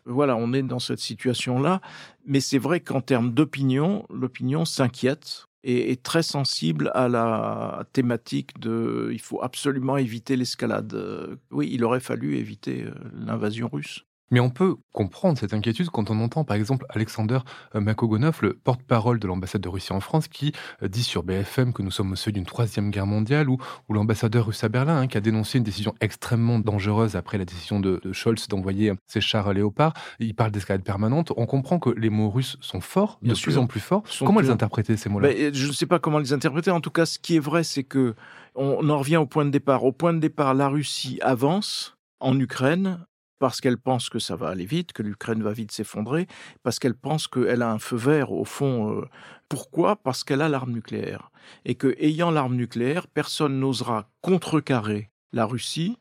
Voilà, 0.05 0.37
on 0.37 0.53
est 0.53 0.63
dans 0.63 0.79
cette 0.79 1.01
situation-là, 1.01 1.81
mais 2.27 2.41
c'est 2.41 2.59
vrai 2.59 2.81
qu'en 2.81 3.01
termes 3.01 3.33
d'opinion, 3.33 4.07
l'opinion 4.11 4.65
s'inquiète 4.65 5.47
et 5.65 5.93
est 5.93 6.03
très 6.03 6.23
sensible 6.23 6.91
à 6.95 7.09
la 7.09 7.85
thématique 7.93 8.59
de 8.59 9.11
il 9.13 9.21
faut 9.21 9.43
absolument 9.43 9.97
éviter 9.97 10.37
l'escalade. 10.37 11.39
Oui, 11.51 11.69
il 11.73 11.85
aurait 11.85 12.01
fallu 12.01 12.37
éviter 12.37 12.85
euh, 12.85 12.93
l'invasion 13.15 13.69
russe. 13.73 14.05
Mais 14.33 14.41
on 14.41 14.49
peut 14.49 14.77
comprendre 14.93 15.39
cette 15.39 15.53
inquiétude 15.53 15.91
quand 15.91 16.11
on 16.11 16.19
entend 16.21 16.43
par 16.43 16.57
exemple 16.57 16.87
Alexander 16.89 17.39
euh, 17.75 17.81
Makogonov, 17.81 18.39
le 18.41 18.55
porte-parole 18.55 19.21
de 19.21 19.27
l'ambassade 19.27 19.61
de 19.61 19.69
Russie 19.69 19.93
en 19.93 20.01
France, 20.01 20.27
qui 20.27 20.53
euh, 20.83 20.89
dit 20.89 21.03
sur 21.03 21.23
BFM 21.23 21.75
que 21.75 21.83
nous 21.83 21.91
sommes 21.91 22.13
au 22.13 22.17
seuil 22.17 22.33
d'une 22.33 22.47
troisième 22.47 22.91
guerre 22.91 23.07
mondiale, 23.07 23.51
ou, 23.51 23.59
l'ambassadeur 23.91 24.47
russe 24.47 24.65
à 24.65 24.71
Berlin, 24.71 25.03
hein, 25.03 25.07
qui 25.07 25.19
a 25.19 25.21
dénoncé 25.21 25.59
une 25.59 25.65
décision 25.65 25.95
extrêmement 26.01 26.59
dangereuse 26.59 27.15
après 27.15 27.37
la 27.37 27.45
décision 27.45 27.79
de, 27.79 28.01
Scholz 28.13 28.49
d'envoyer 28.49 28.95
ses 29.07 29.21
chars 29.21 29.53
Léopard. 29.53 29.93
Il 30.19 30.35
parle 30.35 30.51
d'escalade 30.51 30.83
permanente. 30.83 31.31
On 31.37 31.45
comprend 31.45 31.79
que 31.79 31.91
les 31.91 32.09
mots 32.09 32.31
russes 32.31 32.57
sont 32.63 32.81
forts, 32.81 33.19
de 33.21 33.35
plus 33.35 33.59
en 33.59 33.67
plus 33.67 33.81
forts. 33.81 34.03
comment 34.21 34.41
les 34.41 34.49
interpréter 34.49 34.97
ces 34.97 35.11
mots-là? 35.11 35.29
Ben, 35.29 35.55
Je 35.55 35.67
ne 35.67 35.73
sais 35.73 35.87
pas 35.87 35.99
comment 35.99 36.19
les 36.19 36.33
interpréter. 36.33 36.71
En 36.71 36.81
tout 36.81 36.91
cas, 36.91 37.05
ce 37.05 37.19
qui 37.19 37.37
est 37.37 37.41
vrai, 37.41 37.65
c'est 37.65 37.85
que 37.85 38.15
on 38.55 38.89
en 38.89 38.99
revient 38.99 39.19
au 39.19 39.27
point 39.27 39.45
de 39.45 39.51
départ. 39.51 39.85
Au 39.85 39.93
point 39.93 40.15
de 40.15 40.21
départ, 40.21 40.55
la 40.55 40.69
Russie 40.69 41.19
avance 41.21 41.99
en 42.21 42.39
Ukraine 42.39 43.05
parce 43.43 43.61
qu'elle 43.61 43.77
pense 43.77 44.09
que 44.09 44.21
ça 44.21 44.37
va 44.37 44.51
aller 44.51 44.65
vite, 44.65 44.93
que 44.93 45.03
l'Ukraine 45.03 45.43
va 45.43 45.53
vite 45.53 45.73
s'effondrer, 45.73 46.29
parce 46.63 46.79
qu'elle 46.79 46.95
pense 46.95 47.27
qu'elle 47.27 47.63
a 47.63 47.73
un 47.73 47.81
feu 47.81 47.97
vert 47.97 48.31
au 48.31 48.45
fond. 48.45 49.01
Euh, 49.01 49.05
pourquoi? 49.49 49.97
Parce 49.97 50.23
qu'elle 50.23 50.43
a 50.43 50.49
l'arme 50.49 50.71
nucléaire. 50.71 51.33
Et 51.65 51.75
que, 51.75 51.97
ayant 51.99 52.31
l'arme 52.31 52.55
nucléaire, 52.55 53.09
personne 53.09 53.59
n'osera 53.59 54.09
contrecarrer 54.21 55.11
la 55.33 55.45
Russie, 55.45 55.99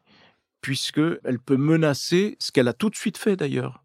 puisqu'elle 0.62 1.40
peut 1.44 1.58
menacer, 1.58 2.36
ce 2.38 2.52
qu'elle 2.52 2.68
a 2.68 2.74
tout 2.74 2.92
de 2.92 2.96
suite 2.96 3.18
fait 3.18 3.36
d'ailleurs, 3.36 3.81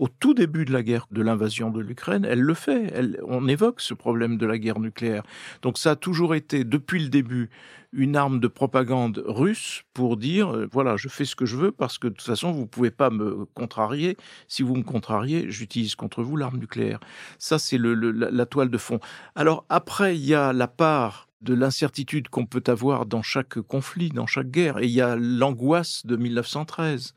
au 0.00 0.08
tout 0.08 0.32
début 0.32 0.64
de 0.64 0.72
la 0.72 0.82
guerre 0.82 1.06
de 1.10 1.20
l'invasion 1.20 1.70
de 1.70 1.78
l'Ukraine, 1.78 2.24
elle 2.24 2.40
le 2.40 2.54
fait. 2.54 2.90
on 3.28 3.46
évoque 3.46 3.82
ce 3.82 3.92
problème 3.92 4.38
de 4.38 4.46
la 4.46 4.56
guerre 4.56 4.80
nucléaire. 4.80 5.22
Donc 5.60 5.76
ça 5.76 5.90
a 5.90 5.96
toujours 5.96 6.34
été, 6.34 6.64
depuis 6.64 7.02
le 7.02 7.10
début, 7.10 7.50
une 7.92 8.16
arme 8.16 8.40
de 8.40 8.48
propagande 8.48 9.22
russe 9.26 9.82
pour 9.92 10.16
dire 10.16 10.56
euh, 10.56 10.66
voilà, 10.72 10.96
je 10.96 11.08
fais 11.08 11.26
ce 11.26 11.36
que 11.36 11.44
je 11.44 11.56
veux 11.56 11.70
parce 11.70 11.98
que 11.98 12.08
de 12.08 12.14
toute 12.14 12.26
façon, 12.26 12.50
vous 12.50 12.62
ne 12.62 12.66
pouvez 12.66 12.90
pas 12.90 13.10
me 13.10 13.44
contrarier. 13.52 14.16
Si 14.48 14.62
vous 14.62 14.74
me 14.74 14.84
contrariez, 14.84 15.50
j'utilise 15.50 15.96
contre 15.96 16.22
vous 16.22 16.36
l'arme 16.36 16.58
nucléaire. 16.58 17.00
Ça, 17.38 17.58
c'est 17.58 17.78
la 17.78 18.46
toile 18.46 18.70
de 18.70 18.78
fond. 18.78 19.00
Alors 19.34 19.66
après, 19.68 20.16
il 20.16 20.24
y 20.24 20.34
a 20.34 20.54
la 20.54 20.68
part 20.68 21.28
de 21.42 21.52
l'incertitude 21.52 22.30
qu'on 22.30 22.46
peut 22.46 22.64
avoir 22.68 23.04
dans 23.04 23.22
chaque 23.22 23.60
conflit, 23.60 24.08
dans 24.08 24.26
chaque 24.26 24.50
guerre. 24.50 24.78
Et 24.78 24.86
il 24.86 24.92
y 24.92 25.02
a 25.02 25.16
l'angoisse 25.16 26.06
de 26.06 26.16
1913. 26.16 27.14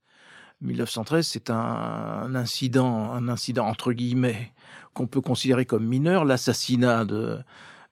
1913, 0.64 1.28
c'est 1.28 1.50
un, 1.50 2.36
incident, 2.36 3.12
un 3.14 3.28
incident 3.28 3.68
entre 3.68 3.94
guillemets, 3.94 4.52
qu'on 4.94 5.08
peut 5.08 5.22
considérer 5.22 5.66
comme 5.66 5.86
mineur, 5.86 6.26
l'assassinat 6.26 7.06
de, 7.06 7.40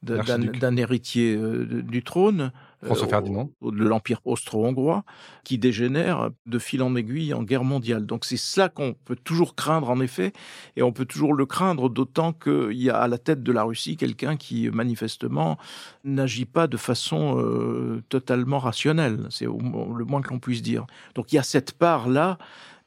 d'un 0.04 0.76
héritier 0.76 1.36
euh, 1.36 1.82
du 1.84 2.04
trône, 2.04 2.52
François 2.84 3.08
euh, 3.14 3.72
de 3.72 3.84
l'Empire 3.84 4.22
austro-hongrois, 4.26 5.04
qui 5.44 5.58
dégénère 5.58 6.32
de 6.46 6.60
fil 6.60 6.82
en 6.82 6.96
aiguille 6.96 7.34
en 7.34 7.44
guerre 7.44 7.64
mondiale. 7.64 8.06
Donc 8.06 8.26
c'est 8.26 8.38
cela 8.38 8.70
qu'on 8.70 8.94
peut 9.06 9.16
toujours 9.16 9.56
craindre 9.56 9.90
en 9.90 10.00
effet, 10.00 10.34
et 10.76 10.84
on 10.84 10.92
peut 10.92 11.06
toujours 11.06 11.34
le 11.34 11.46
craindre 11.46 11.90
d'autant 11.90 12.34
qu'il 12.34 12.82
y 12.82 12.90
a 12.90 12.98
à 12.98 13.08
la 13.08 13.18
tête 13.18 13.44
de 13.44 13.52
la 13.52 13.64
Russie 13.64 13.98
quelqu'un 13.98 14.36
qui 14.36 14.70
manifestement 14.70 15.58
n'agit 16.04 16.46
pas 16.46 16.68
de 16.68 16.78
façon 16.78 17.40
euh, 17.40 18.02
totalement 18.10 18.60
rationnelle. 18.60 19.28
C'est 19.30 19.46
le 19.46 20.06
moins 20.06 20.22
que 20.22 20.30
l'on 20.30 20.40
puisse 20.40 20.62
dire. 20.62 20.86
Donc 21.16 21.32
il 21.32 21.36
y 21.36 21.40
a 21.40 21.44
cette 21.44 21.74
part-là, 21.74 22.38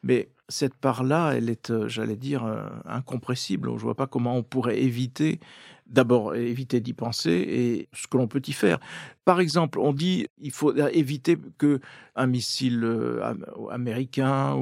mais 0.02 0.28
cette 0.48 0.74
part-là, 0.74 1.32
elle 1.32 1.48
est, 1.48 1.70
euh, 1.70 1.88
j'allais 1.88 2.16
dire, 2.16 2.44
incompressible. 2.84 3.68
Je 3.70 3.74
ne 3.74 3.78
vois 3.78 3.94
pas 3.94 4.06
comment 4.06 4.36
on 4.36 4.42
pourrait 4.42 4.80
éviter 4.80 5.40
d'abord 5.86 6.34
éviter 6.34 6.80
d'y 6.80 6.92
penser 6.92 7.30
et 7.32 7.88
ce 7.92 8.06
que 8.06 8.16
l'on 8.16 8.26
peut 8.26 8.42
y 8.46 8.52
faire. 8.52 8.78
Par 9.24 9.40
exemple, 9.40 9.78
on 9.78 9.92
dit 9.92 10.26
il 10.38 10.50
faut 10.50 10.74
éviter 10.74 11.36
que 11.58 11.80
un 12.16 12.26
missile 12.26 12.84
euh, 12.84 13.34
américain 13.70 14.56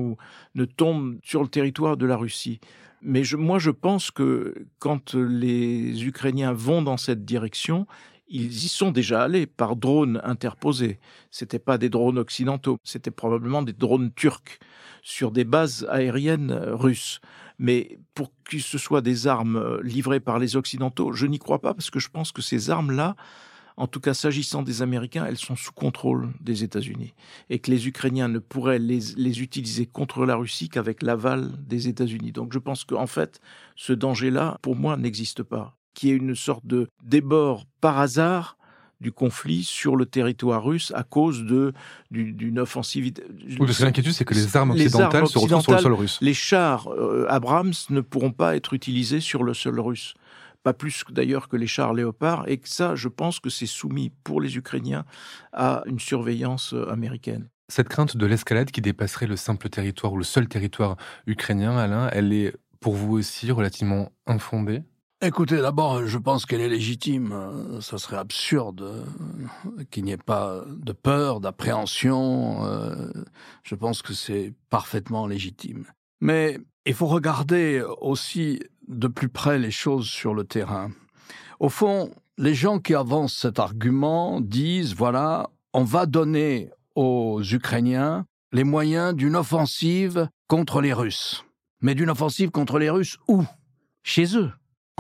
ne 0.55 0.65
tombe 0.65 1.19
sur 1.23 1.43
le 1.43 1.49
territoire 1.49 1.97
de 1.97 2.07
la 2.07 2.17
Russie. 2.17 2.61
Mais 3.03 3.23
moi, 3.37 3.59
je 3.59 3.71
pense 3.71 4.11
que 4.13 4.55
quand 4.79 5.15
les 5.15 6.05
Ukrainiens 6.07 6.53
vont 6.53 6.83
dans 6.83 6.97
cette 6.97 7.25
direction, 7.25 7.87
ils 8.29 8.65
y 8.65 8.69
sont 8.69 8.93
déjà 8.93 9.23
allés 9.23 9.47
par 9.47 9.77
drones 9.77 10.21
interposés. 10.25 10.99
C'était 11.31 11.59
pas 11.59 11.79
des 11.79 11.91
drones 11.91 12.19
occidentaux, 12.19 12.79
c'était 12.83 13.11
probablement 13.11 13.63
des 13.63 13.73
drones 13.75 14.13
turcs 14.13 14.59
sur 15.03 15.33
des 15.33 15.45
bases 15.45 15.87
aériennes 15.91 16.53
russes. 16.53 17.21
Mais 17.59 17.99
pour 18.15 18.33
que 18.45 18.59
ce 18.59 18.79
soit 18.79 19.01
des 19.01 19.27
armes 19.27 19.57
euh, 19.57 19.83
livrées 19.83 20.21
par 20.21 20.39
les 20.39 20.57
Occidentaux, 20.57 21.13
je 21.13 21.27
n'y 21.27 21.39
crois 21.39 21.61
pas 21.61 21.75
parce 21.75 21.91
que 21.91 21.99
je 21.99 22.09
pense 22.09 22.33
que 22.33 22.43
ces 22.43 22.71
armes-là, 22.71 23.17
en 23.77 23.87
tout 23.87 24.01
cas 24.01 24.15
s'agissant 24.15 24.63
des 24.63 24.83
Américains, 24.83 25.25
elles 25.27 25.39
sont 25.39 25.57
sous 25.57 25.73
contrôle 25.73 26.31
des 26.41 26.65
États-Unis 26.65 27.15
et 27.51 27.59
que 27.59 27.71
les 27.71 27.89
Ukrainiens 27.89 28.29
ne 28.29 28.39
pourraient 28.39 28.79
les, 28.79 29.41
utiliser 29.41 29.87
contre 29.87 30.27
la 30.27 30.37
Russie 30.37 30.69
qu'avec 30.69 31.03
l'aval 31.03 31.51
des 31.67 31.89
États-Unis. 31.89 32.33
Donc 32.33 32.53
je 32.53 32.59
pense 32.59 32.85
qu'en 32.85 33.07
fait, 33.07 33.41
ce 33.77 33.93
danger-là, 33.93 34.59
pour 34.63 34.77
moi, 34.77 34.97
n'existe 34.97 35.43
pas. 35.43 35.77
Qui 35.95 36.11
est 36.11 36.17
une 36.17 36.35
sorte 36.35 36.67
de 36.67 36.89
débord 37.03 37.67
par 37.81 37.99
hasard 37.99 38.57
du 39.03 39.13
conflit 39.13 39.65
sur 39.65 39.97
le 39.97 40.07
territoire 40.07 40.65
russe 40.65 40.93
à 40.95 41.03
cause 41.03 41.45
de 41.45 41.73
d'une 42.11 42.59
offensive. 42.59 43.05
Oui, 43.05 43.57
parce 43.59 43.79
que 43.79 43.85
l'inquiétude, 43.85 44.13
c'est 44.13 44.25
que 44.25 44.35
les 44.35 44.57
armes 44.57 44.71
occidentales 44.71 45.27
se 45.27 45.39
retrouvent 45.39 45.63
sur 45.63 45.73
le 45.73 45.79
sol 45.79 45.93
russe. 45.93 46.19
Les 46.23 46.35
chars 46.35 46.89
euh, 46.89 47.27
Abrams 47.29 47.73
ne 47.91 48.01
pourront 48.01 48.33
pas 48.33 48.57
être 48.57 48.73
utilisés 48.73 49.21
sur 49.21 49.43
le 49.43 49.53
sol 49.53 49.79
russe. 49.81 50.15
Pas 50.63 50.73
plus 50.73 51.03
d'ailleurs 51.11 51.49
que 51.49 51.57
les 51.57 51.67
chars 51.67 51.93
Léopard, 51.93 52.45
et 52.47 52.59
que 52.59 52.69
ça, 52.69 52.95
je 52.95 53.09
pense 53.09 53.41
que 53.41 53.51
c'est 53.51 53.67
soumis 53.67 54.13
pour 54.23 54.41
les 54.41 54.57
Ukrainiens 54.57 55.05
à 55.53 55.83
une 55.87 55.99
surveillance 55.99 56.73
euh, 56.73 56.89
américaine. 56.89 57.49
Cette 57.69 57.89
crainte 57.89 58.17
de 58.17 58.27
l'escalade 58.27 58.71
qui 58.71 58.81
dépasserait 58.81 59.27
le 59.27 59.37
simple 59.37 59.69
territoire 59.69 60.13
ou 60.13 60.19
le 60.19 60.25
seul 60.25 60.47
territoire 60.47 60.97
ukrainien, 61.27 61.77
Alain, 61.77 62.09
elle 62.13 62.33
est 62.33 62.55
pour 62.81 62.95
vous 62.95 63.15
aussi 63.15 63.51
relativement 63.51 64.13
infondée? 64.27 64.83
Écoutez, 65.25 65.59
d'abord, 65.63 66.05
je 66.05 66.19
pense 66.19 66.47
qu'elle 66.47 66.61
est 66.61 66.69
légitime. 66.69 67.79
Ça 67.81 67.97
serait 67.97 68.17
absurde 68.17 68.83
euh, 68.83 69.85
qu'il 69.93 70.03
n'y 70.03 70.11
ait 70.11 70.17
pas 70.17 70.65
de 70.67 70.91
peur, 70.91 71.39
d'appréhension. 71.39 72.67
Euh, 72.67 73.13
je 73.63 73.77
pense 73.77 74.03
que 74.03 74.15
c'est 74.15 74.53
parfaitement 74.69 75.29
légitime. 75.29 75.85
Mais 76.21 76.59
il 76.87 76.95
faut 76.95 77.07
regarder 77.07 77.85
aussi 78.01 78.65
de 78.89 79.07
plus 79.07 79.29
près 79.29 79.61
les 79.61 79.71
choses 79.71 80.09
sur 80.09 80.35
le 80.35 80.43
terrain. 80.43 80.91
Au 81.61 81.69
fond, 81.69 82.11
les 82.37 82.55
gens 82.55 82.81
qui 82.81 82.93
avancent 82.93 83.37
cet 83.37 83.61
argument 83.61 84.41
disent, 84.41 84.97
voilà, 84.97 85.51
on 85.73 85.85
va 85.85 86.07
donner 86.07 86.71
aux 86.97 87.41
Ukrainiens 87.45 88.27
les 88.51 88.65
moyens 88.65 89.15
d'une 89.15 89.37
offensive 89.37 90.29
contre 90.49 90.81
les 90.81 90.93
Russes. 90.93 91.45
Mais 91.81 91.95
d'une 91.95 92.11
offensive 92.11 92.51
contre 92.51 92.81
les 92.81 92.91
Russes 92.91 93.19
où? 93.29 93.45
Chez 94.03 94.37
eux 94.37 94.51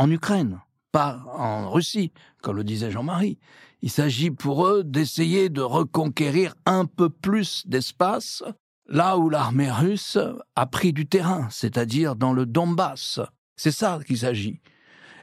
en 0.02 0.10
Ukraine, 0.10 0.58
pas 0.90 1.24
en 1.32 1.70
Russie, 1.70 2.10
comme 2.42 2.56
le 2.56 2.64
disait 2.64 2.90
Jean-Marie. 2.90 3.38
Il 3.82 3.90
s'agit 3.90 4.32
pour 4.32 4.66
eux 4.66 4.82
d'essayer 4.82 5.48
de 5.48 5.60
reconquérir 5.60 6.56
un 6.66 6.86
peu 6.86 7.08
plus 7.08 7.64
d'espace 7.68 8.42
là 8.88 9.16
où 9.16 9.30
l'armée 9.30 9.70
russe 9.70 10.18
a 10.56 10.66
pris 10.66 10.92
du 10.92 11.06
terrain, 11.06 11.46
c'est-à-dire 11.50 12.16
dans 12.16 12.32
le 12.32 12.46
Donbass. 12.46 13.20
C'est 13.56 13.70
ça 13.70 14.00
qu'il 14.04 14.18
s'agit. 14.18 14.60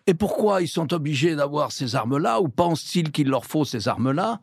Et 0.08 0.14
pourquoi 0.14 0.62
ils 0.62 0.70
sont 0.70 0.94
obligés 0.94 1.36
d'avoir 1.36 1.74
ces 1.74 1.96
armes-là, 1.96 2.40
ou 2.40 2.48
pensent-ils 2.48 3.12
qu'il 3.12 3.28
leur 3.28 3.46
faut 3.46 3.66
ces 3.66 3.90
armes-là? 3.90 4.40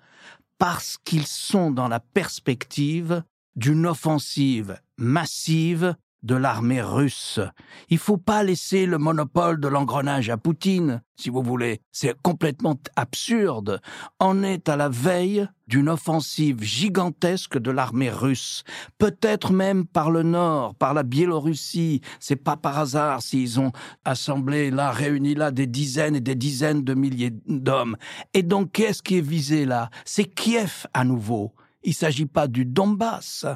Parce 0.59 0.99
qu'ils 1.03 1.27
sont 1.27 1.71
dans 1.71 1.89
la 1.89 2.01
perspective 2.01 3.23
d'une 3.57 3.87
offensive 3.87 4.79
massive 4.99 5.97
de 6.23 6.35
l'armée 6.35 6.83
russe. 6.83 7.41
Il 7.89 7.99
faut 7.99 8.17
pas 8.17 8.43
laisser 8.43 8.87
le 8.87 8.99
monopole 8.99 9.61
de 9.61 9.69
l'engrenage 9.69 10.29
à 10.31 10.37
Poutine, 10.37 11.03
si 11.17 11.31
vous 11.31 11.43
voulez. 11.43 11.81
C'est 11.93 12.21
complètement 12.23 12.77
absurde. 12.97 13.81
On 14.21 14.43
est 14.43 14.69
à 14.69 14.77
la 14.77 14.89
veille 14.89 15.47
d'une 15.67 15.89
offensive 15.89 16.63
gigantesque 16.63 17.59
de 17.59 17.71
l'armée 17.71 18.11
russe. 18.11 18.65
Peut-être 18.99 19.53
même 19.53 19.87
par 19.87 20.11
le 20.11 20.23
nord, 20.23 20.75
par 20.75 20.95
la 20.95 21.03
Biélorussie. 21.03 22.01
C'est 22.21 22.37
pas 22.37 22.57
par 22.57 22.79
hasard 22.79 23.23
s'ils 23.23 23.61
ont 23.61 23.73
assemblé 24.05 24.71
là, 24.71 24.91
réuni 24.91 25.35
là 25.35 25.51
des 25.51 25.67
dizaines 25.67 26.17
et 26.17 26.21
des 26.21 26.35
dizaines 26.35 26.83
de 26.83 26.95
milliers 26.95 27.35
d'hommes. 27.47 27.97
Et 28.35 28.43
donc, 28.43 28.73
qu'est-ce 28.73 29.03
qui 29.03 29.19
est 29.19 29.29
visé 29.29 29.65
là? 29.65 29.91
C'est 30.05 30.25
Kiev 30.25 30.87
à 30.93 31.05
nouveau. 31.05 31.53
Il 31.87 31.91
ne 31.91 31.95
s'agit 31.95 32.27
pas 32.27 32.49
du 32.49 32.65
Donbass, 32.65 33.47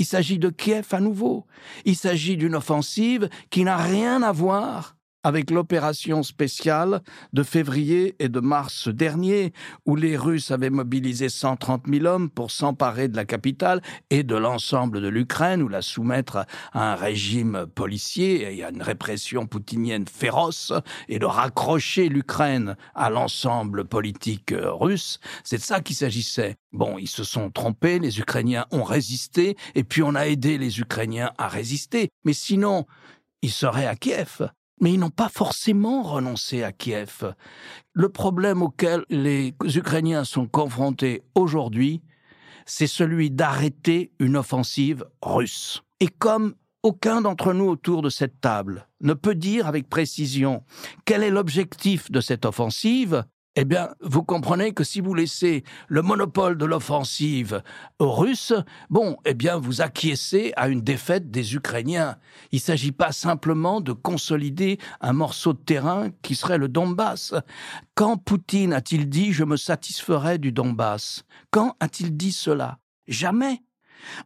il 0.00 0.04
s'agit 0.04 0.40
de 0.40 0.50
Kiev 0.50 0.88
à 0.90 0.98
nouveau. 0.98 1.46
Il 1.84 1.94
s'agit 1.94 2.36
d'une 2.36 2.56
offensive 2.56 3.30
qui 3.48 3.62
n'a 3.62 3.76
rien 3.76 4.22
à 4.22 4.32
voir 4.32 4.95
avec 5.26 5.50
l'opération 5.50 6.22
spéciale 6.22 7.02
de 7.32 7.42
février 7.42 8.14
et 8.20 8.28
de 8.28 8.38
mars 8.38 8.86
dernier, 8.86 9.52
où 9.84 9.96
les 9.96 10.16
Russes 10.16 10.52
avaient 10.52 10.70
mobilisé 10.70 11.28
130 11.28 11.86
000 11.88 12.06
hommes 12.06 12.30
pour 12.30 12.52
s'emparer 12.52 13.08
de 13.08 13.16
la 13.16 13.24
capitale 13.24 13.82
et 14.10 14.22
de 14.22 14.36
l'ensemble 14.36 15.00
de 15.00 15.08
l'Ukraine, 15.08 15.62
ou 15.62 15.68
la 15.68 15.82
soumettre 15.82 16.46
à 16.72 16.92
un 16.92 16.94
régime 16.94 17.66
policier 17.74 18.56
et 18.56 18.62
à 18.62 18.70
une 18.70 18.82
répression 18.82 19.48
poutinienne 19.48 20.06
féroce, 20.06 20.72
et 21.08 21.18
de 21.18 21.26
raccrocher 21.26 22.08
l'Ukraine 22.08 22.76
à 22.94 23.10
l'ensemble 23.10 23.84
politique 23.84 24.54
russe. 24.56 25.18
C'est 25.42 25.56
de 25.56 25.62
ça 25.62 25.80
qu'il 25.80 25.96
s'agissait. 25.96 26.54
Bon, 26.70 26.98
ils 26.98 27.08
se 27.08 27.24
sont 27.24 27.50
trompés, 27.50 27.98
les 27.98 28.20
Ukrainiens 28.20 28.66
ont 28.70 28.84
résisté, 28.84 29.56
et 29.74 29.82
puis 29.82 30.04
on 30.04 30.14
a 30.14 30.28
aidé 30.28 30.56
les 30.56 30.78
Ukrainiens 30.78 31.32
à 31.36 31.48
résister. 31.48 32.10
Mais 32.24 32.32
sinon, 32.32 32.86
ils 33.42 33.50
seraient 33.50 33.88
à 33.88 33.96
Kiev. 33.96 34.50
Mais 34.80 34.92
ils 34.92 35.00
n'ont 35.00 35.10
pas 35.10 35.28
forcément 35.28 36.02
renoncé 36.02 36.62
à 36.62 36.72
Kiev. 36.72 37.34
Le 37.92 38.08
problème 38.08 38.62
auquel 38.62 39.04
les 39.08 39.54
Ukrainiens 39.74 40.24
sont 40.24 40.46
confrontés 40.46 41.22
aujourd'hui, 41.34 42.02
c'est 42.66 42.86
celui 42.86 43.30
d'arrêter 43.30 44.12
une 44.18 44.36
offensive 44.36 45.04
russe. 45.22 45.82
Et 46.00 46.08
comme 46.08 46.54
aucun 46.82 47.22
d'entre 47.22 47.52
nous 47.52 47.68
autour 47.68 48.02
de 48.02 48.10
cette 48.10 48.40
table 48.40 48.86
ne 49.00 49.14
peut 49.14 49.34
dire 49.34 49.66
avec 49.66 49.88
précision 49.88 50.62
quel 51.04 51.22
est 51.22 51.30
l'objectif 51.30 52.10
de 52.10 52.20
cette 52.20 52.44
offensive, 52.44 53.24
eh 53.58 53.64
bien, 53.64 53.88
vous 54.02 54.22
comprenez 54.22 54.72
que 54.72 54.84
si 54.84 55.00
vous 55.00 55.14
laissez 55.14 55.64
le 55.88 56.02
monopole 56.02 56.58
de 56.58 56.66
l'offensive 56.66 57.62
aux 57.98 58.12
Russes, 58.12 58.52
bon, 58.90 59.16
eh 59.24 59.32
bien, 59.32 59.56
vous 59.56 59.80
acquiescez 59.80 60.52
à 60.56 60.68
une 60.68 60.82
défaite 60.82 61.30
des 61.30 61.54
Ukrainiens. 61.54 62.18
Il 62.52 62.56
ne 62.56 62.60
s'agit 62.60 62.92
pas 62.92 63.12
simplement 63.12 63.80
de 63.80 63.92
consolider 63.92 64.78
un 65.00 65.14
morceau 65.14 65.54
de 65.54 65.58
terrain 65.58 66.10
qui 66.20 66.34
serait 66.34 66.58
le 66.58 66.68
Donbass. 66.68 67.34
Quand 67.94 68.18
Poutine 68.18 68.74
a-t-il 68.74 69.08
dit 69.08 69.32
je 69.32 69.44
me 69.44 69.56
satisferai 69.56 70.36
du 70.36 70.52
Donbass 70.52 71.24
Quand 71.50 71.76
a-t-il 71.80 72.14
dit 72.14 72.32
cela? 72.32 72.78
Jamais. 73.08 73.62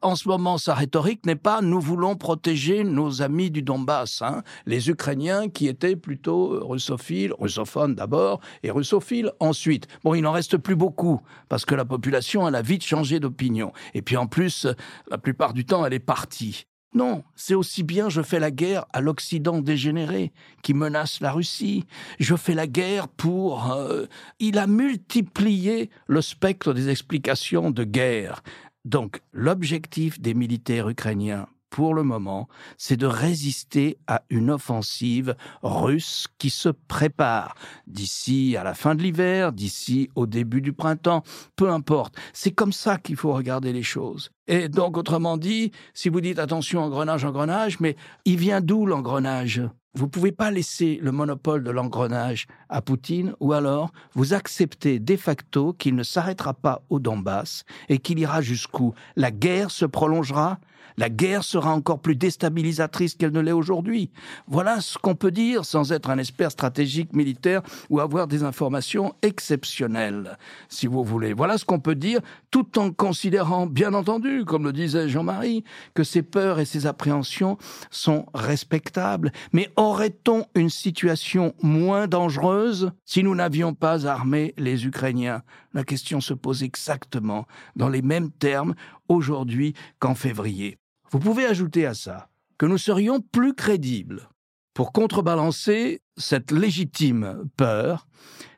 En 0.02 0.16
ce 0.16 0.28
moment, 0.28 0.58
sa 0.58 0.74
rhétorique 0.74 1.26
n'est 1.26 1.36
pas 1.36 1.60
nous 1.62 1.80
voulons 1.80 2.16
protéger 2.16 2.84
nos 2.84 3.22
amis 3.22 3.50
du 3.50 3.62
Donbass, 3.62 4.22
hein, 4.22 4.42
les 4.66 4.90
Ukrainiens 4.90 5.48
qui 5.48 5.68
étaient 5.68 5.96
plutôt 5.96 6.66
russophiles, 6.66 7.32
russophones 7.38 7.94
d'abord 7.94 8.40
et 8.62 8.70
russophiles 8.70 9.32
ensuite. 9.40 9.86
Bon, 10.04 10.14
il 10.14 10.22
n'en 10.22 10.32
reste 10.32 10.56
plus 10.56 10.76
beaucoup 10.76 11.20
parce 11.48 11.64
que 11.64 11.74
la 11.74 11.84
population 11.84 12.46
elle 12.46 12.54
a 12.54 12.62
vite 12.62 12.84
changé 12.84 13.20
d'opinion. 13.20 13.72
Et 13.94 14.02
puis 14.02 14.16
en 14.16 14.26
plus, 14.26 14.66
la 15.10 15.18
plupart 15.18 15.52
du 15.52 15.64
temps, 15.64 15.84
elle 15.84 15.94
est 15.94 15.98
partie. 15.98 16.66
Non, 16.92 17.22
c'est 17.36 17.54
aussi 17.54 17.84
bien 17.84 18.08
je 18.08 18.20
fais 18.20 18.40
la 18.40 18.50
guerre 18.50 18.84
à 18.92 19.00
l'Occident 19.00 19.60
dégénéré 19.60 20.32
qui 20.62 20.74
menace 20.74 21.20
la 21.20 21.30
Russie. 21.30 21.84
Je 22.18 22.34
fais 22.34 22.54
la 22.54 22.66
guerre 22.66 23.06
pour... 23.06 23.72
Euh, 23.72 24.06
il 24.40 24.58
a 24.58 24.66
multiplié 24.66 25.90
le 26.08 26.20
spectre 26.20 26.72
des 26.72 26.88
explications 26.88 27.70
de 27.70 27.84
guerre. 27.84 28.42
Donc 28.84 29.20
l'objectif 29.32 30.20
des 30.20 30.34
militaires 30.34 30.88
ukrainiens 30.88 31.48
pour 31.70 31.94
le 31.94 32.02
moment, 32.02 32.48
c'est 32.76 32.96
de 32.96 33.06
résister 33.06 33.96
à 34.06 34.22
une 34.28 34.50
offensive 34.50 35.36
russe 35.62 36.26
qui 36.38 36.50
se 36.50 36.68
prépare 36.68 37.54
d'ici 37.86 38.56
à 38.56 38.64
la 38.64 38.74
fin 38.74 38.94
de 38.94 39.02
l'hiver, 39.02 39.52
d'ici 39.52 40.10
au 40.14 40.26
début 40.26 40.60
du 40.60 40.72
printemps, 40.72 41.22
peu 41.56 41.70
importe. 41.70 42.16
C'est 42.32 42.50
comme 42.50 42.72
ça 42.72 42.98
qu'il 42.98 43.16
faut 43.16 43.32
regarder 43.32 43.72
les 43.72 43.84
choses. 43.84 44.30
Et 44.48 44.68
donc, 44.68 44.96
autrement 44.96 45.36
dit, 45.36 45.70
si 45.94 46.08
vous 46.08 46.20
dites 46.20 46.40
attention, 46.40 46.82
engrenage, 46.82 47.24
engrenage, 47.24 47.78
mais 47.78 47.96
il 48.24 48.36
vient 48.36 48.60
d'où 48.60 48.84
l'engrenage? 48.84 49.62
Vous 49.94 50.04
ne 50.04 50.10
pouvez 50.10 50.30
pas 50.30 50.52
laisser 50.52 51.00
le 51.02 51.10
monopole 51.10 51.64
de 51.64 51.70
l'engrenage 51.70 52.46
à 52.68 52.80
Poutine, 52.80 53.34
ou 53.40 53.52
alors 53.52 53.90
vous 54.14 54.34
acceptez 54.34 55.00
de 55.00 55.16
facto 55.16 55.72
qu'il 55.72 55.96
ne 55.96 56.04
s'arrêtera 56.04 56.54
pas 56.54 56.82
au 56.90 57.00
Donbass 57.00 57.64
et 57.88 57.98
qu'il 57.98 58.20
ira 58.20 58.40
jusqu'où? 58.40 58.94
La 59.16 59.32
guerre 59.32 59.72
se 59.72 59.84
prolongera 59.84 60.60
la 60.96 61.08
guerre 61.08 61.44
sera 61.44 61.72
encore 61.74 62.00
plus 62.00 62.16
déstabilisatrice 62.16 63.14
qu'elle 63.14 63.32
ne 63.32 63.40
l'est 63.40 63.52
aujourd'hui. 63.52 64.10
Voilà 64.46 64.80
ce 64.80 64.98
qu'on 64.98 65.14
peut 65.14 65.30
dire 65.30 65.64
sans 65.64 65.92
être 65.92 66.10
un 66.10 66.18
expert 66.18 66.50
stratégique 66.50 67.14
militaire 67.14 67.62
ou 67.88 68.00
avoir 68.00 68.26
des 68.26 68.42
informations 68.42 69.14
exceptionnelles, 69.22 70.38
si 70.68 70.86
vous 70.86 71.04
voulez. 71.04 71.32
Voilà 71.32 71.58
ce 71.58 71.64
qu'on 71.64 71.80
peut 71.80 71.94
dire 71.94 72.20
tout 72.50 72.78
en 72.78 72.90
considérant, 72.90 73.66
bien 73.66 73.94
entendu, 73.94 74.44
comme 74.44 74.64
le 74.64 74.72
disait 74.72 75.08
Jean-Marie, 75.08 75.64
que 75.94 76.04
ces 76.04 76.22
peurs 76.22 76.60
et 76.60 76.64
ces 76.64 76.86
appréhensions 76.86 77.58
sont 77.90 78.26
respectables. 78.34 79.32
Mais 79.52 79.70
aurait-on 79.76 80.44
une 80.54 80.70
situation 80.70 81.54
moins 81.62 82.06
dangereuse 82.06 82.92
si 83.04 83.22
nous 83.22 83.34
n'avions 83.34 83.74
pas 83.74 84.06
armé 84.06 84.54
les 84.56 84.86
Ukrainiens? 84.86 85.42
La 85.72 85.84
question 85.84 86.20
se 86.20 86.34
pose 86.34 86.62
exactement 86.62 87.46
dans 87.76 87.88
les 87.88 88.02
mêmes 88.02 88.30
termes 88.30 88.74
aujourd'hui 89.10 89.74
qu'en 89.98 90.14
février. 90.14 90.78
Vous 91.10 91.18
pouvez 91.18 91.44
ajouter 91.44 91.84
à 91.84 91.94
ça 91.94 92.28
que 92.56 92.66
nous 92.66 92.78
serions 92.78 93.20
plus 93.20 93.54
crédibles 93.54 94.28
pour 94.74 94.92
contrebalancer 94.92 96.00
cette 96.16 96.52
légitime 96.52 97.44
peur 97.56 98.06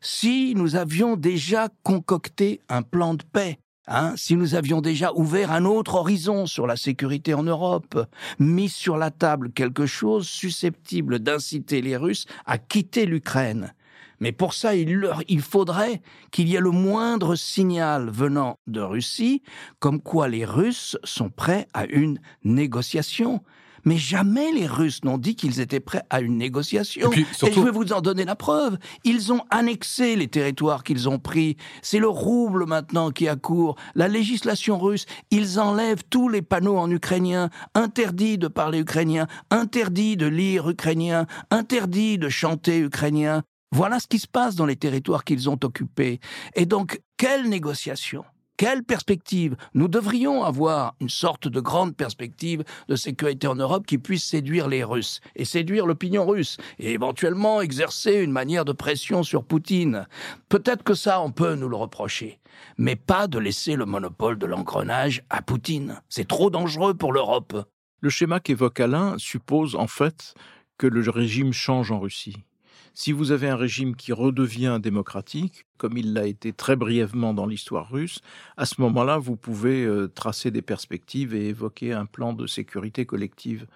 si 0.00 0.54
nous 0.54 0.76
avions 0.76 1.16
déjà 1.16 1.68
concocté 1.82 2.60
un 2.68 2.82
plan 2.82 3.14
de 3.14 3.22
paix, 3.22 3.58
hein, 3.86 4.12
si 4.16 4.36
nous 4.36 4.54
avions 4.54 4.80
déjà 4.80 5.12
ouvert 5.14 5.52
un 5.52 5.64
autre 5.64 5.94
horizon 5.94 6.46
sur 6.46 6.66
la 6.66 6.76
sécurité 6.76 7.34
en 7.34 7.44
Europe, 7.44 8.06
mis 8.38 8.68
sur 8.68 8.96
la 8.96 9.10
table 9.10 9.52
quelque 9.52 9.86
chose 9.86 10.28
susceptible 10.28 11.20
d'inciter 11.20 11.80
les 11.80 11.96
Russes 11.96 12.26
à 12.44 12.58
quitter 12.58 13.06
l'Ukraine. 13.06 13.72
Mais 14.22 14.30
pour 14.30 14.54
ça, 14.54 14.76
il, 14.76 14.94
leur, 14.94 15.20
il 15.26 15.40
faudrait 15.40 16.00
qu'il 16.30 16.48
y 16.48 16.54
ait 16.54 16.60
le 16.60 16.70
moindre 16.70 17.34
signal 17.34 18.08
venant 18.08 18.60
de 18.68 18.80
Russie, 18.80 19.42
comme 19.80 20.00
quoi 20.00 20.28
les 20.28 20.44
Russes 20.44 20.96
sont 21.02 21.28
prêts 21.28 21.66
à 21.74 21.86
une 21.86 22.20
négociation. 22.44 23.42
Mais 23.84 23.96
jamais 23.96 24.52
les 24.52 24.68
Russes 24.68 25.02
n'ont 25.02 25.18
dit 25.18 25.34
qu'ils 25.34 25.58
étaient 25.58 25.80
prêts 25.80 26.04
à 26.08 26.20
une 26.20 26.36
négociation. 26.36 27.10
Et, 27.12 27.24
je 27.50 27.60
vais 27.60 27.72
vous 27.72 27.92
en 27.92 28.00
donner 28.00 28.24
la 28.24 28.36
preuve. 28.36 28.78
Ils 29.02 29.32
ont 29.32 29.42
annexé 29.50 30.14
les 30.14 30.28
territoires 30.28 30.84
qu'ils 30.84 31.08
ont 31.08 31.18
pris. 31.18 31.56
C'est 31.82 31.98
le 31.98 32.06
rouble 32.08 32.64
maintenant 32.66 33.10
qui 33.10 33.26
accourt. 33.26 33.74
La 33.96 34.06
législation 34.06 34.78
russe, 34.78 35.06
ils 35.32 35.58
enlèvent 35.58 36.04
tous 36.08 36.28
les 36.28 36.42
panneaux 36.42 36.78
en 36.78 36.88
ukrainien, 36.92 37.50
interdit 37.74 38.38
de 38.38 38.46
parler 38.46 38.78
ukrainien, 38.78 39.26
interdit 39.50 40.16
de 40.16 40.26
lire 40.26 40.70
ukrainien, 40.70 41.26
interdit 41.50 42.18
de 42.18 42.28
chanter 42.28 42.78
ukrainien. 42.78 43.42
Voilà 43.74 44.00
ce 44.00 44.06
qui 44.06 44.18
se 44.18 44.28
passe 44.28 44.54
dans 44.54 44.66
les 44.66 44.76
territoires 44.76 45.24
qu'ils 45.24 45.48
ont 45.48 45.58
occupés. 45.64 46.20
Et 46.54 46.66
donc, 46.66 47.00
quelle 47.16 47.48
négociation 47.48 48.24
quelle 48.58 48.84
perspective? 48.84 49.56
Nous 49.74 49.88
devrions 49.88 50.44
avoir 50.44 50.94
une 51.00 51.08
sorte 51.08 51.48
de 51.48 51.58
grande 51.58 51.96
perspective 51.96 52.62
de 52.86 52.94
sécurité 52.94 53.48
en 53.48 53.56
Europe 53.56 53.86
qui 53.86 53.98
puisse 53.98 54.22
séduire 54.22 54.68
les 54.68 54.84
Russes 54.84 55.20
et 55.34 55.44
séduire 55.44 55.84
l'opinion 55.84 56.24
russe 56.24 56.58
et 56.78 56.92
éventuellement 56.92 57.60
exercer 57.60 58.20
une 58.20 58.30
manière 58.30 58.64
de 58.64 58.70
pression 58.72 59.24
sur 59.24 59.42
Poutine. 59.42 60.06
Peut-être 60.48 60.84
que 60.84 60.94
ça, 60.94 61.20
on 61.22 61.32
peut 61.32 61.56
nous 61.56 61.68
le 61.68 61.74
reprocher, 61.74 62.38
mais 62.78 62.94
pas 62.94 63.26
de 63.26 63.40
laisser 63.40 63.74
le 63.74 63.86
monopole 63.86 64.38
de 64.38 64.46
l'engrenage 64.46 65.24
à 65.28 65.42
Poutine. 65.42 66.00
C'est 66.08 66.28
trop 66.28 66.50
dangereux 66.50 66.94
pour 66.94 67.12
l'Europe. 67.12 67.68
Le 68.00 68.10
schéma 68.10 68.38
qu'évoque 68.38 68.78
Alain 68.78 69.16
suppose 69.18 69.74
en 69.74 69.88
fait 69.88 70.34
que 70.78 70.86
le 70.86 71.08
régime 71.10 71.52
change 71.52 71.90
en 71.90 71.98
Russie. 71.98 72.44
Si 72.94 73.12
vous 73.12 73.32
avez 73.32 73.48
un 73.48 73.56
régime 73.56 73.96
qui 73.96 74.12
redevient 74.12 74.78
démocratique, 74.80 75.64
comme 75.78 75.96
il 75.96 76.12
l'a 76.12 76.26
été 76.26 76.52
très 76.52 76.76
brièvement 76.76 77.32
dans 77.32 77.46
l'histoire 77.46 77.90
russe, 77.90 78.20
à 78.58 78.66
ce 78.66 78.80
moment-là, 78.82 79.16
vous 79.16 79.34
pouvez 79.34 79.84
euh, 79.84 80.08
tracer 80.08 80.50
des 80.50 80.60
perspectives 80.60 81.34
et 81.34 81.48
évoquer 81.48 81.94
un 81.94 82.04
plan 82.04 82.34
de 82.34 82.46
sécurité 82.46 83.06
collective. 83.06 83.66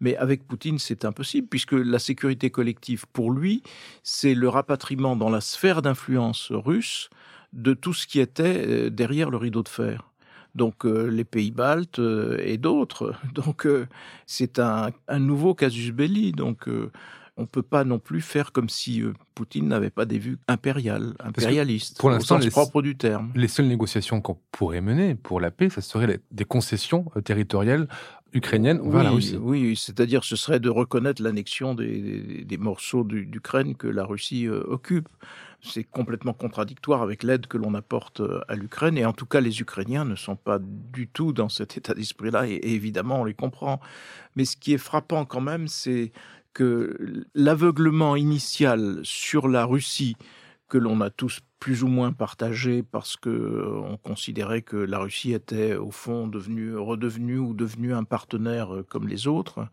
Mais 0.00 0.16
avec 0.16 0.48
Poutine, 0.48 0.78
c'est 0.78 1.04
impossible, 1.04 1.48
puisque 1.48 1.72
la 1.72 1.98
sécurité 1.98 2.48
collective, 2.48 3.04
pour 3.12 3.30
lui, 3.30 3.62
c'est 4.02 4.34
le 4.34 4.48
rapatriement 4.48 5.16
dans 5.16 5.30
la 5.30 5.42
sphère 5.42 5.82
d'influence 5.82 6.50
russe 6.50 7.10
de 7.52 7.74
tout 7.74 7.92
ce 7.92 8.06
qui 8.06 8.20
était 8.20 8.64
euh, 8.66 8.90
derrière 8.90 9.28
le 9.28 9.36
rideau 9.36 9.62
de 9.62 9.68
fer 9.68 10.08
donc 10.54 10.84
euh, 10.84 11.06
les 11.06 11.24
pays 11.24 11.50
baltes 11.50 11.98
et 11.98 12.58
d'autres. 12.58 13.14
Donc 13.34 13.66
c'est 14.26 14.58
un, 14.58 14.90
un, 15.08 15.18
nouveau 15.18 15.54
casus 15.54 15.92
belli. 15.92 16.32
Donc 16.32 16.68
on 17.36 17.42
ne 17.42 17.46
peut 17.46 17.62
pas 17.62 17.84
non 17.84 17.98
plus 17.98 18.20
faire 18.20 18.52
comme 18.52 18.68
si 18.68 19.02
euh, 19.02 19.14
Poutine 19.34 19.66
n'avait 19.66 19.90
pas 19.90 20.04
des 20.04 20.18
vues 20.18 20.38
impériales, 20.48 21.14
impérialistes, 21.20 21.98
pour 21.98 22.10
l'instant, 22.10 22.38
les, 22.38 22.50
propre 22.50 22.82
du 22.82 22.96
terme. 22.96 23.32
Les 23.34 23.48
seules 23.48 23.68
négociations 23.68 24.20
qu'on 24.20 24.38
pourrait 24.50 24.82
mener 24.82 25.14
pour 25.14 25.40
la 25.40 25.50
paix, 25.50 25.70
ça 25.70 25.80
serait 25.80 26.20
des 26.30 26.44
concessions 26.44 27.06
euh, 27.16 27.22
territoriales 27.22 27.88
ukrainiennes 28.34 28.80
oui, 28.82 29.02
la 29.02 29.10
Russie. 29.10 29.36
Oui, 29.40 29.76
c'est-à-dire 29.76 30.24
ce 30.24 30.36
serait 30.36 30.60
de 30.60 30.68
reconnaître 30.68 31.22
l'annexion 31.22 31.74
des, 31.74 32.58
morceaux 32.58 33.04
d'Ukraine 33.04 33.76
que 33.76 33.88
la 33.88 34.04
Russie 34.04 34.46
euh, 34.46 34.62
occupe. 34.66 35.08
C'est 35.62 35.84
complètement 35.84 36.32
contradictoire 36.32 37.02
avec 37.02 37.22
l'aide 37.22 37.46
que 37.46 37.56
l'on 37.56 37.74
apporte 37.74 38.20
à 38.48 38.56
l'Ukraine, 38.56 38.98
et 38.98 39.04
en 39.04 39.12
tout 39.12 39.26
cas 39.26 39.40
les 39.40 39.60
Ukrainiens 39.60 40.04
ne 40.04 40.16
sont 40.16 40.34
pas 40.34 40.58
du 40.60 41.06
tout 41.06 41.32
dans 41.32 41.48
cet 41.48 41.78
état 41.78 41.94
d'esprit-là, 41.94 42.48
et 42.48 42.58
évidemment 42.64 43.20
on 43.20 43.24
les 43.24 43.34
comprend. 43.34 43.80
Mais 44.34 44.44
ce 44.44 44.56
qui 44.56 44.72
est 44.72 44.78
frappant 44.78 45.24
quand 45.24 45.40
même, 45.40 45.68
c'est 45.68 46.10
que 46.54 47.24
l'aveuglement 47.34 48.16
initial 48.16 49.00
sur 49.02 49.48
la 49.48 49.64
Russie 49.64 50.16
que 50.68 50.78
l'on 50.78 51.00
a 51.02 51.10
tous 51.10 51.40
plus 51.60 51.84
ou 51.84 51.86
moins 51.86 52.12
partagé 52.12 52.82
parce 52.82 53.16
que 53.16 53.28
euh, 53.28 53.80
on 53.84 53.96
considérait 53.98 54.62
que 54.62 54.76
la 54.76 54.98
Russie 54.98 55.32
était 55.32 55.74
au 55.76 55.90
fond 55.90 56.26
devenue 56.26 56.76
redevenue 56.76 57.38
ou 57.38 57.52
devenue 57.52 57.92
un 57.92 58.04
partenaire 58.04 58.74
euh, 58.74 58.82
comme 58.82 59.06
les 59.06 59.26
autres 59.26 59.68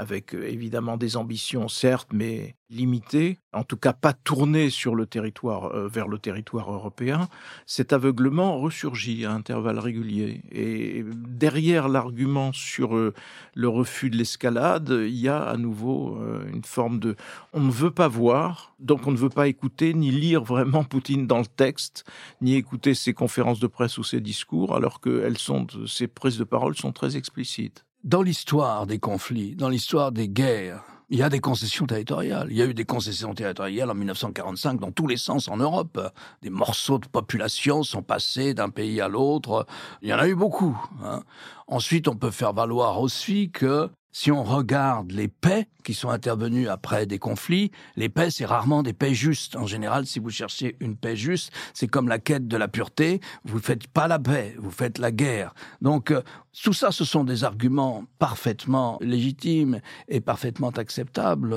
avec 0.00 0.34
euh, 0.34 0.48
évidemment 0.48 0.96
des 0.96 1.18
ambitions 1.18 1.68
certes, 1.68 2.08
mais 2.10 2.56
limitées, 2.70 3.36
en 3.52 3.64
tout 3.64 3.76
cas 3.76 3.92
pas 3.92 4.14
tournées 4.14 4.70
sur 4.70 4.94
le 4.94 5.04
territoire, 5.04 5.74
euh, 5.74 5.88
vers 5.88 6.08
le 6.08 6.18
territoire 6.18 6.72
européen, 6.72 7.28
cet 7.66 7.92
aveuglement 7.92 8.58
ressurgit 8.58 9.26
à 9.26 9.32
intervalles 9.32 9.78
réguliers. 9.78 10.42
Et 10.52 11.04
derrière 11.04 11.88
l'argument 11.88 12.50
sur 12.54 12.96
euh, 12.96 13.12
le 13.54 13.68
refus 13.68 14.08
de 14.08 14.16
l'escalade, 14.16 14.88
il 14.88 15.16
y 15.16 15.28
a 15.28 15.42
à 15.42 15.58
nouveau 15.58 16.18
une 16.50 16.64
forme 16.64 16.98
de 16.98 17.16
on 17.52 17.60
ne 17.60 17.70
veut 17.70 17.90
pas 17.90 18.08
voir, 18.08 18.74
donc 18.78 19.06
on 19.06 19.10
ne 19.10 19.18
veut 19.18 19.28
pas 19.28 19.48
écouter 19.48 19.92
ni 19.92 20.10
lire 20.10 20.42
vraiment 20.44 20.84
Poutine 20.84 21.26
dans 21.26 21.40
le 21.40 21.46
texte, 21.46 22.04
ni 22.40 22.54
écouter 22.54 22.94
ses 22.94 23.12
conférences 23.12 23.60
de 23.60 23.66
presse 23.66 23.98
ou 23.98 24.04
ses 24.04 24.20
discours, 24.20 24.74
alors 24.74 25.00
que 25.00 25.22
elles 25.24 25.38
sont, 25.38 25.66
ses 25.86 26.06
prises 26.06 26.38
de 26.38 26.44
parole 26.44 26.74
sont 26.74 26.92
très 26.92 27.16
explicites. 27.16 27.84
Dans 28.04 28.22
l'histoire 28.22 28.86
des 28.86 28.98
conflits, 28.98 29.56
dans 29.56 29.68
l'histoire 29.68 30.10
des 30.10 30.26
guerres, 30.26 30.82
il 31.10 31.18
y 31.18 31.22
a 31.22 31.28
des 31.28 31.40
concessions 31.40 31.86
territoriales. 31.86 32.48
Il 32.50 32.56
y 32.56 32.62
a 32.62 32.64
eu 32.64 32.72
des 32.72 32.86
concessions 32.86 33.34
territoriales 33.34 33.90
en 33.90 33.94
1945 33.94 34.80
dans 34.80 34.90
tous 34.90 35.06
les 35.06 35.18
sens 35.18 35.48
en 35.48 35.58
Europe. 35.58 36.00
Des 36.40 36.48
morceaux 36.48 36.98
de 36.98 37.06
population 37.06 37.82
sont 37.82 38.02
passés 38.02 38.54
d'un 38.54 38.70
pays 38.70 39.02
à 39.02 39.08
l'autre. 39.08 39.66
Il 40.00 40.08
y 40.08 40.14
en 40.14 40.18
a 40.18 40.28
eu 40.28 40.34
beaucoup. 40.34 40.80
Hein. 41.04 41.24
Ensuite, 41.66 42.08
on 42.08 42.16
peut 42.16 42.30
faire 42.30 42.54
valoir 42.54 43.00
aussi 43.00 43.50
que 43.50 43.90
Si 44.12 44.32
on 44.32 44.42
regarde 44.42 45.12
les 45.12 45.28
paix 45.28 45.68
qui 45.84 45.94
sont 45.94 46.10
intervenues 46.10 46.68
après 46.68 47.06
des 47.06 47.20
conflits, 47.20 47.70
les 47.94 48.08
paix, 48.08 48.30
c'est 48.30 48.44
rarement 48.44 48.82
des 48.82 48.92
paix 48.92 49.14
justes. 49.14 49.54
En 49.54 49.66
général, 49.66 50.04
si 50.04 50.18
vous 50.18 50.30
cherchez 50.30 50.76
une 50.80 50.96
paix 50.96 51.14
juste, 51.14 51.52
c'est 51.74 51.86
comme 51.86 52.08
la 52.08 52.18
quête 52.18 52.48
de 52.48 52.56
la 52.56 52.66
pureté. 52.66 53.20
Vous 53.44 53.58
ne 53.58 53.62
faites 53.62 53.86
pas 53.86 54.08
la 54.08 54.18
paix, 54.18 54.56
vous 54.58 54.72
faites 54.72 54.98
la 54.98 55.12
guerre. 55.12 55.54
Donc, 55.80 56.10
euh, 56.10 56.22
tout 56.60 56.72
ça, 56.72 56.90
ce 56.90 57.04
sont 57.04 57.22
des 57.22 57.44
arguments 57.44 58.04
parfaitement 58.18 58.98
légitimes 59.00 59.80
et 60.08 60.20
parfaitement 60.20 60.70
acceptables. 60.70 61.56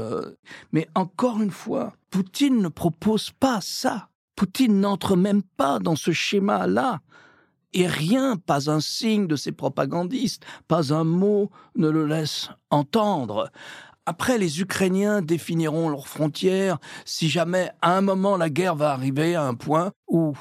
Mais 0.72 0.88
encore 0.94 1.42
une 1.42 1.52
fois, 1.52 1.94
Poutine 2.12 2.62
ne 2.62 2.68
propose 2.68 3.32
pas 3.32 3.62
ça. 3.62 4.10
Poutine 4.36 4.80
n'entre 4.80 5.16
même 5.16 5.42
pas 5.42 5.80
dans 5.80 5.96
ce 5.96 6.12
schéma-là. 6.12 7.02
Et 7.74 7.88
rien, 7.88 8.38
pas 8.38 8.70
un 8.70 8.80
signe 8.80 9.28
de 9.28 9.36
ces 9.36 9.52
propagandistes, 9.52 10.44
pas 10.68 10.94
un 10.94 11.04
mot 11.04 11.50
ne 11.76 11.90
le 11.90 12.06
laisse 12.06 12.50
entendre. 12.70 13.52
Après, 14.06 14.38
les 14.38 14.60
Ukrainiens 14.60 15.22
définiront 15.22 15.90
leurs 15.90 16.08
frontières 16.08 16.78
si 17.06 17.30
jamais 17.30 17.72
à 17.82 17.98
un 17.98 18.02
moment 18.02 18.38
la 18.38 18.50
guerre 18.50 18.76
va 18.76 18.92
arriver 18.92 19.36
à 19.36 19.44
un 19.44 19.54
point 19.54 19.92
où 20.08 20.36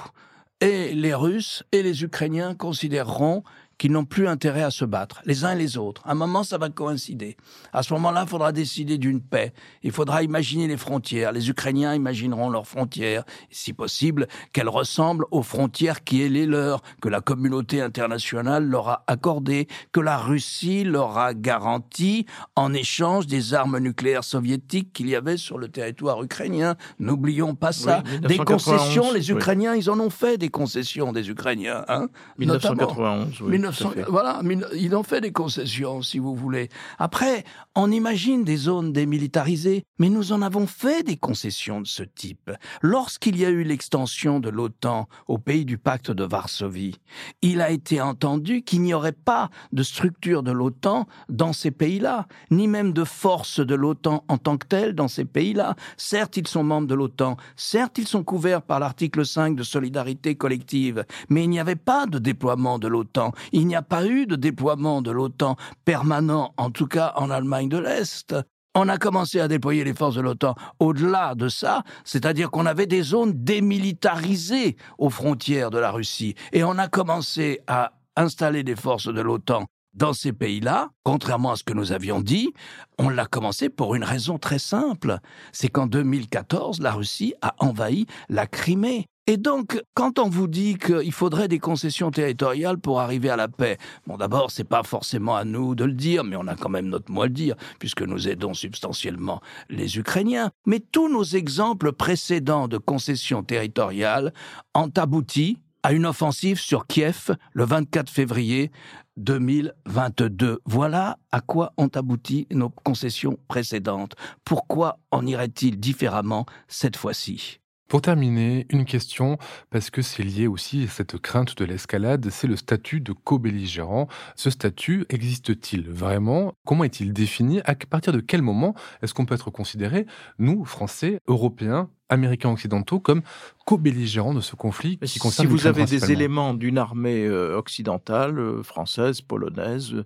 et 0.63 0.95
les 0.95 1.13
Russes 1.13 1.65
et 1.73 1.83
les 1.83 2.05
Ukrainiens 2.05 2.55
considéreront 2.55 3.43
qui 3.83 3.91
n'ont 3.91 4.05
plus 4.05 4.29
intérêt 4.29 4.63
à 4.63 4.71
se 4.71 4.85
battre, 4.85 5.21
les 5.25 5.45
uns 5.45 5.55
et 5.55 5.59
les 5.59 5.77
autres. 5.77 6.03
À 6.05 6.13
un 6.13 6.15
moment, 6.15 6.45
ça 6.45 6.57
va 6.57 6.69
coïncider. 6.69 7.37
À 7.73 7.83
ce 7.83 7.93
moment-là, 7.95 8.23
il 8.25 8.29
faudra 8.29 8.53
décider 8.53 8.97
d'une 8.97 9.21
paix. 9.21 9.53
Il 9.83 9.91
faudra 9.91 10.23
imaginer 10.23 10.69
les 10.69 10.77
frontières. 10.77 11.33
Les 11.33 11.51
Ukrainiens 11.51 11.93
imagineront 11.93 12.49
leurs 12.49 12.69
frontières, 12.69 13.25
si 13.51 13.73
possible, 13.73 14.29
qu'elles 14.53 14.69
ressemblent 14.69 15.25
aux 15.33 15.43
frontières 15.43 16.05
qui 16.05 16.23
est 16.23 16.29
les 16.29 16.47
leurs, 16.47 16.81
que 17.01 17.09
la 17.09 17.21
communauté 17.21 17.81
internationale 17.81 18.65
leur 18.65 18.89
a 18.89 19.05
accordées, 19.09 19.67
que 19.91 19.99
la 19.99 20.17
Russie 20.17 20.85
leur 20.85 21.19
a 21.19 21.35
garanties 21.35 22.27
en 22.55 22.73
échange 22.75 23.27
des 23.27 23.53
armes 23.53 23.79
nucléaires 23.79 24.23
soviétiques 24.23 24.93
qu'il 24.93 25.09
y 25.09 25.17
avait 25.17 25.37
sur 25.37 25.59
le 25.59 25.67
territoire 25.67 26.23
ukrainien. 26.23 26.77
N'oublions 27.01 27.57
pas 27.57 27.73
ça. 27.73 28.05
des 28.29 28.39
concessions, 28.39 29.11
les 29.13 29.33
Ukrainiens, 29.33 29.75
ils 29.75 29.91
en 29.91 29.99
ont 29.99 30.11
fait 30.11 30.39
des 30.39 30.51
concessions 30.51 31.11
des 31.13 31.31
Ukrainiens. 31.31 31.85
Hein, 31.89 32.07
1991, 32.39 33.41
oui 33.41 33.72
voilà, 34.09 34.41
il 34.75 34.95
en 34.95 35.03
fait 35.03 35.21
des 35.21 35.33
concessions, 35.33 36.03
si 36.03 36.19
vous 36.19 36.35
voulez. 36.35 36.69
Après, 36.99 37.45
on 37.75 37.91
imagine 37.91 38.45
des 38.45 38.57
zones 38.57 38.93
démilitarisées, 38.93 39.85
mais 39.99 40.09
nous 40.09 40.33
en 40.33 40.43
avons 40.43 40.67
fait 40.67 41.03
des 41.03 41.17
concessions 41.17 41.81
de 41.81 41.87
ce 41.87 42.03
type. 42.03 42.51
Lorsqu'il 42.81 43.39
y 43.39 43.45
a 43.45 43.51
eu 43.51 43.63
l'extension 43.63 44.41
de 44.41 44.51
l'OTAN 44.51 45.09
au 45.29 45.39
pays 45.39 45.65
du 45.65 45.79
pacte 45.79 46.11
de 46.11 46.25
Varsovie, 46.25 46.99
il 47.41 47.61
a 47.61 47.71
été 47.71 48.01
entendu 48.01 48.63
qu'il 48.63 48.83
n'y 48.83 48.95
aurait 48.95 49.13
pas 49.13 49.51
de 49.73 49.83
structure 49.83 50.43
de 50.43 50.53
l'OTAN 50.53 51.07
dans 51.29 51.53
ces 51.53 51.71
pays-là, 51.71 52.27
ni 52.51 52.69
même 52.69 52.93
de 52.93 53.05
force 53.05 53.61
de 53.61 53.75
l'OTAN 53.75 54.25
en 54.29 54.39
tant 54.39 54.57
que 54.57 54.67
telle 54.67 54.95
dans 54.95 55.09
ces 55.09 55.25
pays-là. 55.25 55.77
Certes, 55.97 56.37
ils 56.37 56.49
sont 56.49 56.65
membres 56.65 56.89
de 56.89 56.95
l'OTAN, 56.95 57.37
certes, 57.57 57.99
ils 57.99 58.09
sont 58.09 58.25
couverts 58.25 58.63
par 58.63 58.81
l'article 58.81 59.25
5 59.25 59.57
de 59.57 59.63
solidarité 59.63 60.35
collective, 60.35 61.05
mais 61.29 61.45
il 61.45 61.51
n'y 61.51 61.61
avait 61.61 61.77
pas 61.77 62.07
de 62.07 62.19
déploiement 62.19 62.79
de 62.79 62.89
l'OTAN. 62.89 63.33
Il 63.53 63.67
n'y 63.67 63.77
a 63.77 63.83
pas 63.83 64.07
eu 64.07 64.27
de 64.27 64.37
déploiement 64.37 65.03
de 65.03 65.11
l'OTAN 65.11 65.57
permanent, 65.85 66.55
en 66.57 66.71
tout 66.71 66.87
cas 66.87 67.13
en 67.17 67.31
Allemagne 67.31 67.69
de 67.69 67.79
l'Est. 67.79 68.35
On 68.75 68.89
a 68.89 68.97
commencé 68.97 69.39
à 69.39 69.49
déployer 69.49 69.85
les 69.85 69.93
forces 69.93 70.15
de 70.15 70.23
l'OTAN 70.23 70.55
au-delà 70.81 71.35
de 71.35 71.49
ça, 71.49 71.83
c'est-à-dire 72.05 72.51
qu'on 72.51 72.65
avait 72.65 72.87
des 72.87 73.03
zones 73.03 73.33
démilitarisées 73.35 74.77
aux 74.97 75.11
frontières 75.11 75.71
de 75.71 75.79
la 75.79 75.91
Russie. 75.91 76.35
Et 76.53 76.65
on 76.65 76.79
a 76.79 76.89
commencé 76.89 77.61
à 77.67 77.93
installer 78.17 78.63
des 78.63 78.77
forces 78.77 79.13
de 79.13 79.21
l'OTAN 79.21 79.67
dans 79.95 80.13
ces 80.13 80.33
pays-là, 80.33 80.91
contrairement 81.03 81.53
à 81.53 81.57
ce 81.57 81.65
que 81.65 81.73
nous 81.73 81.93
avions 81.93 82.21
dit, 82.21 82.53
on 82.99 83.09
l'a 83.09 83.27
commencé 83.27 83.69
pour 83.69 83.95
une 83.95 84.05
raison 84.05 84.39
très 84.39 84.59
simple. 84.59 85.19
C'est 85.53 85.69
qu'en 85.69 85.87
2014, 85.87 86.81
la 86.81 86.93
Russie 86.93 87.35
a 87.43 87.55
envahi 87.59 88.07
la 88.29 88.47
Crimée. 88.47 89.07
Et 89.29 89.37
donc, 89.37 89.81
quand 89.95 90.19
on 90.19 90.29
vous 90.29 90.49
dit 90.49 90.77
qu'il 90.79 91.13
faudrait 91.13 91.47
des 91.47 91.61
concessions 91.61 92.11
territoriales 92.11 92.79
pour 92.79 93.01
arriver 93.01 93.31
à 93.31 93.37
la 93.37 93.47
paix, 93.47 93.79
bon, 94.07 94.17
d'abord, 94.17 94.51
c'est 94.51 94.65
pas 94.65 94.83
forcément 94.83 95.37
à 95.37 95.45
nous 95.45 95.77
de 95.77 95.85
le 95.85 95.93
dire, 95.93 96.25
mais 96.25 96.35
on 96.35 96.49
a 96.49 96.57
quand 96.57 96.69
même 96.69 96.89
notre 96.89 97.13
mot 97.13 97.23
à 97.23 97.27
le 97.27 97.33
dire, 97.33 97.55
puisque 97.79 98.03
nous 98.03 98.29
aidons 98.29 98.53
substantiellement 98.53 99.41
les 99.71 99.97
Ukrainiens. 99.97 100.51
Mais 100.67 100.81
tous 100.81 101.09
nos 101.09 101.23
exemples 101.23 101.93
précédents 101.93 102.67
de 102.67 102.79
concessions 102.79 103.45
territoriales 103.45 104.33
ont 104.75 104.91
abouti 104.97 105.59
à 105.85 105.93
une 105.93 106.07
offensive 106.07 106.61
sur 106.61 106.87
Kiev 106.87 107.37
le 107.53 107.65
24 107.65 108.11
février 108.11 108.71
2022. 109.17 110.61
Voilà 110.65 111.19
à 111.31 111.41
quoi 111.41 111.73
ont 111.77 111.91
abouti 111.95 112.47
nos 112.51 112.71
concessions 112.71 113.39
précédentes. 113.49 114.15
Pourquoi 114.45 114.99
en 115.11 115.27
irait-il 115.27 115.79
différemment 115.79 116.47
cette 116.69 116.97
fois-ci? 116.97 117.62
Pour 117.93 118.01
terminer, 118.01 118.65
une 118.71 118.87
question, 118.87 119.37
parce 119.69 119.91
que 119.91 120.01
c'est 120.01 120.23
lié 120.23 120.47
aussi 120.47 120.85
à 120.85 120.87
cette 120.87 121.19
crainte 121.19 121.59
de 121.59 121.67
l'escalade, 121.67 122.27
c'est 122.31 122.47
le 122.47 122.57
statut 122.57 123.03
de 123.03 123.13
co-belligérant. 123.13 124.09
Ce 124.35 124.49
statut 124.49 125.05
existe-t-il 125.11 125.91
vraiment? 125.91 126.55
Comment 126.65 126.85
est-il 126.85 127.13
défini? 127.13 127.61
À 127.67 127.75
partir 127.75 128.15
de 128.15 128.21
quel 128.21 128.41
moment 128.41 128.75
est-ce 129.03 129.13
qu'on 129.13 129.27
peut 129.27 129.35
être 129.35 129.51
considéré, 129.51 130.07
nous, 130.39 130.65
Français, 130.65 131.21
Européens, 131.27 131.91
Américains 132.09 132.49
occidentaux, 132.49 132.99
comme 132.99 133.21
co-belligérants 133.67 134.33
de 134.33 134.41
ce 134.41 134.57
conflit 134.57 134.97
qui 134.97 135.19
concerne 135.19 135.47
Si 135.47 135.53
vous 135.53 135.67
avez 135.67 135.85
des 135.85 136.13
éléments 136.13 136.55
d'une 136.55 136.79
armée 136.79 137.27
euh, 137.27 137.59
occidentale, 137.59 138.39
euh, 138.39 138.63
française, 138.63 139.21
polonaise, 139.21 139.93
euh, 139.93 140.05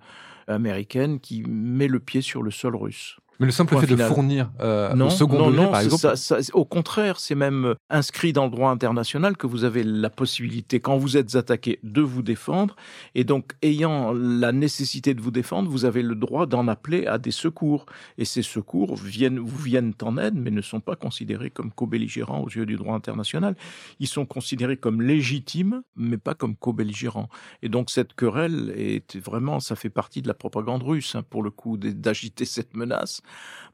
américaine, 0.48 1.20
qui 1.20 1.44
met 1.46 1.86
le 1.86 2.00
pied 2.00 2.20
sur 2.20 2.42
le 2.42 2.50
sol 2.50 2.74
russe, 2.74 3.18
mais 3.38 3.46
le 3.46 3.52
simple 3.52 3.76
fait 3.78 3.86
de 3.86 3.96
fournir 3.96 4.50
euh, 4.60 4.94
non, 4.94 5.06
au 5.06 5.10
second 5.10 5.50
non, 5.50 5.70
par 5.70 5.80
exemple. 5.80 6.14
au 6.54 6.64
contraire, 6.64 7.20
c'est 7.20 7.34
même 7.34 7.74
inscrit 7.90 8.32
dans 8.32 8.44
le 8.44 8.50
droit 8.50 8.70
international 8.70 9.36
que 9.36 9.46
vous 9.46 9.64
avez 9.64 9.82
la 9.82 10.10
possibilité, 10.10 10.80
quand 10.80 10.96
vous 10.96 11.16
êtes 11.16 11.34
attaqué, 11.36 11.78
de 11.82 12.00
vous 12.00 12.22
défendre. 12.22 12.76
Et 13.14 13.24
donc, 13.24 13.52
ayant 13.62 14.12
la 14.12 14.52
nécessité 14.52 15.14
de 15.14 15.20
vous 15.20 15.30
défendre, 15.30 15.70
vous 15.70 15.84
avez 15.84 16.02
le 16.02 16.14
droit 16.14 16.46
d'en 16.46 16.68
appeler 16.68 17.06
à 17.06 17.18
des 17.18 17.30
secours. 17.30 17.86
Et 18.18 18.24
ces 18.24 18.42
secours 18.42 18.96
viennent, 18.96 19.38
vous 19.38 19.62
viennent 19.62 19.92
en 20.02 20.16
aide, 20.16 20.34
mais 20.34 20.50
ne 20.50 20.62
sont 20.62 20.80
pas 20.80 20.96
considérés 20.96 21.50
comme 21.50 21.72
co-belligérants 21.72 22.42
aux 22.42 22.48
yeux 22.48 22.66
du 22.66 22.76
droit 22.76 22.94
international. 22.94 23.56
Ils 24.00 24.08
sont 24.08 24.26
considérés 24.26 24.76
comme 24.76 25.02
légitimes, 25.02 25.82
mais 25.96 26.16
pas 26.16 26.34
comme 26.34 26.56
co-belligérants. 26.56 27.28
Et 27.62 27.68
donc, 27.68 27.90
cette 27.90 28.14
querelle 28.14 28.72
est 28.76 29.16
vraiment, 29.16 29.60
ça 29.60 29.76
fait 29.76 29.90
partie 29.90 30.22
de 30.22 30.28
la 30.28 30.34
propagande 30.34 30.82
russe, 30.82 31.14
hein, 31.14 31.22
pour 31.28 31.42
le 31.42 31.50
coup, 31.50 31.76
d'agiter 31.76 32.44
cette 32.44 32.74
menace 32.74 33.20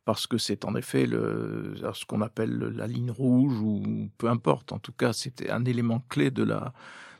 parce 0.05 0.27
que 0.27 0.39
c'est 0.39 0.65
en 0.65 0.75
effet 0.75 1.07
le, 1.07 1.75
ce 1.95 2.05
qu'on 2.05 2.23
appelle 2.23 2.59
la 2.59 2.87
ligne 2.87 3.11
rouge, 3.11 3.61
ou 3.61 4.11
peu 4.19 4.29
importe, 4.29 4.73
en 4.73 4.79
tout 4.79 4.93
cas 4.93 5.13
c'était 5.13 5.51
un 5.51 5.65
élément 5.65 6.03
clé 6.09 6.31
de 6.31 6.43
la, 6.43 6.73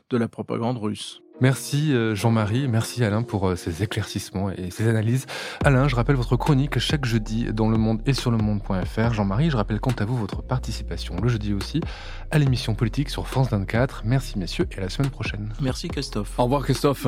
de 0.09 0.17
la 0.17 0.27
propagande 0.27 0.77
russe. 0.77 1.23
Merci 1.41 1.93
euh, 1.93 2.13
Jean-Marie, 2.13 2.67
merci 2.67 3.03
Alain 3.03 3.23
pour 3.23 3.49
euh, 3.49 3.55
ces 3.55 3.81
éclaircissements 3.81 4.51
et 4.51 4.69
ces 4.69 4.87
analyses. 4.87 5.25
Alain, 5.63 5.87
je 5.87 5.95
rappelle 5.95 6.15
votre 6.15 6.37
chronique 6.37 6.77
chaque 6.77 7.05
jeudi 7.05 7.51
dans 7.51 7.69
Le 7.69 7.77
Monde 7.77 8.01
et 8.05 8.13
sur 8.13 8.29
le 8.29 8.37
monde.fr. 8.37 9.13
Jean-Marie, 9.13 9.49
je 9.49 9.57
rappelle 9.57 9.79
quant 9.79 9.95
à 9.97 10.05
vous 10.05 10.15
votre 10.15 10.43
participation 10.43 11.15
le 11.21 11.27
jeudi 11.29 11.53
aussi 11.53 11.81
à 12.29 12.37
l'émission 12.37 12.75
politique 12.75 13.09
sur 13.09 13.27
France 13.27 13.49
24. 13.49 14.03
Merci 14.05 14.37
messieurs 14.37 14.67
et 14.71 14.77
à 14.77 14.81
la 14.81 14.89
semaine 14.89 15.11
prochaine. 15.11 15.53
Merci 15.59 15.87
Christophe. 15.87 16.37
Au 16.37 16.43
revoir 16.43 16.63
Christophe. 16.63 17.07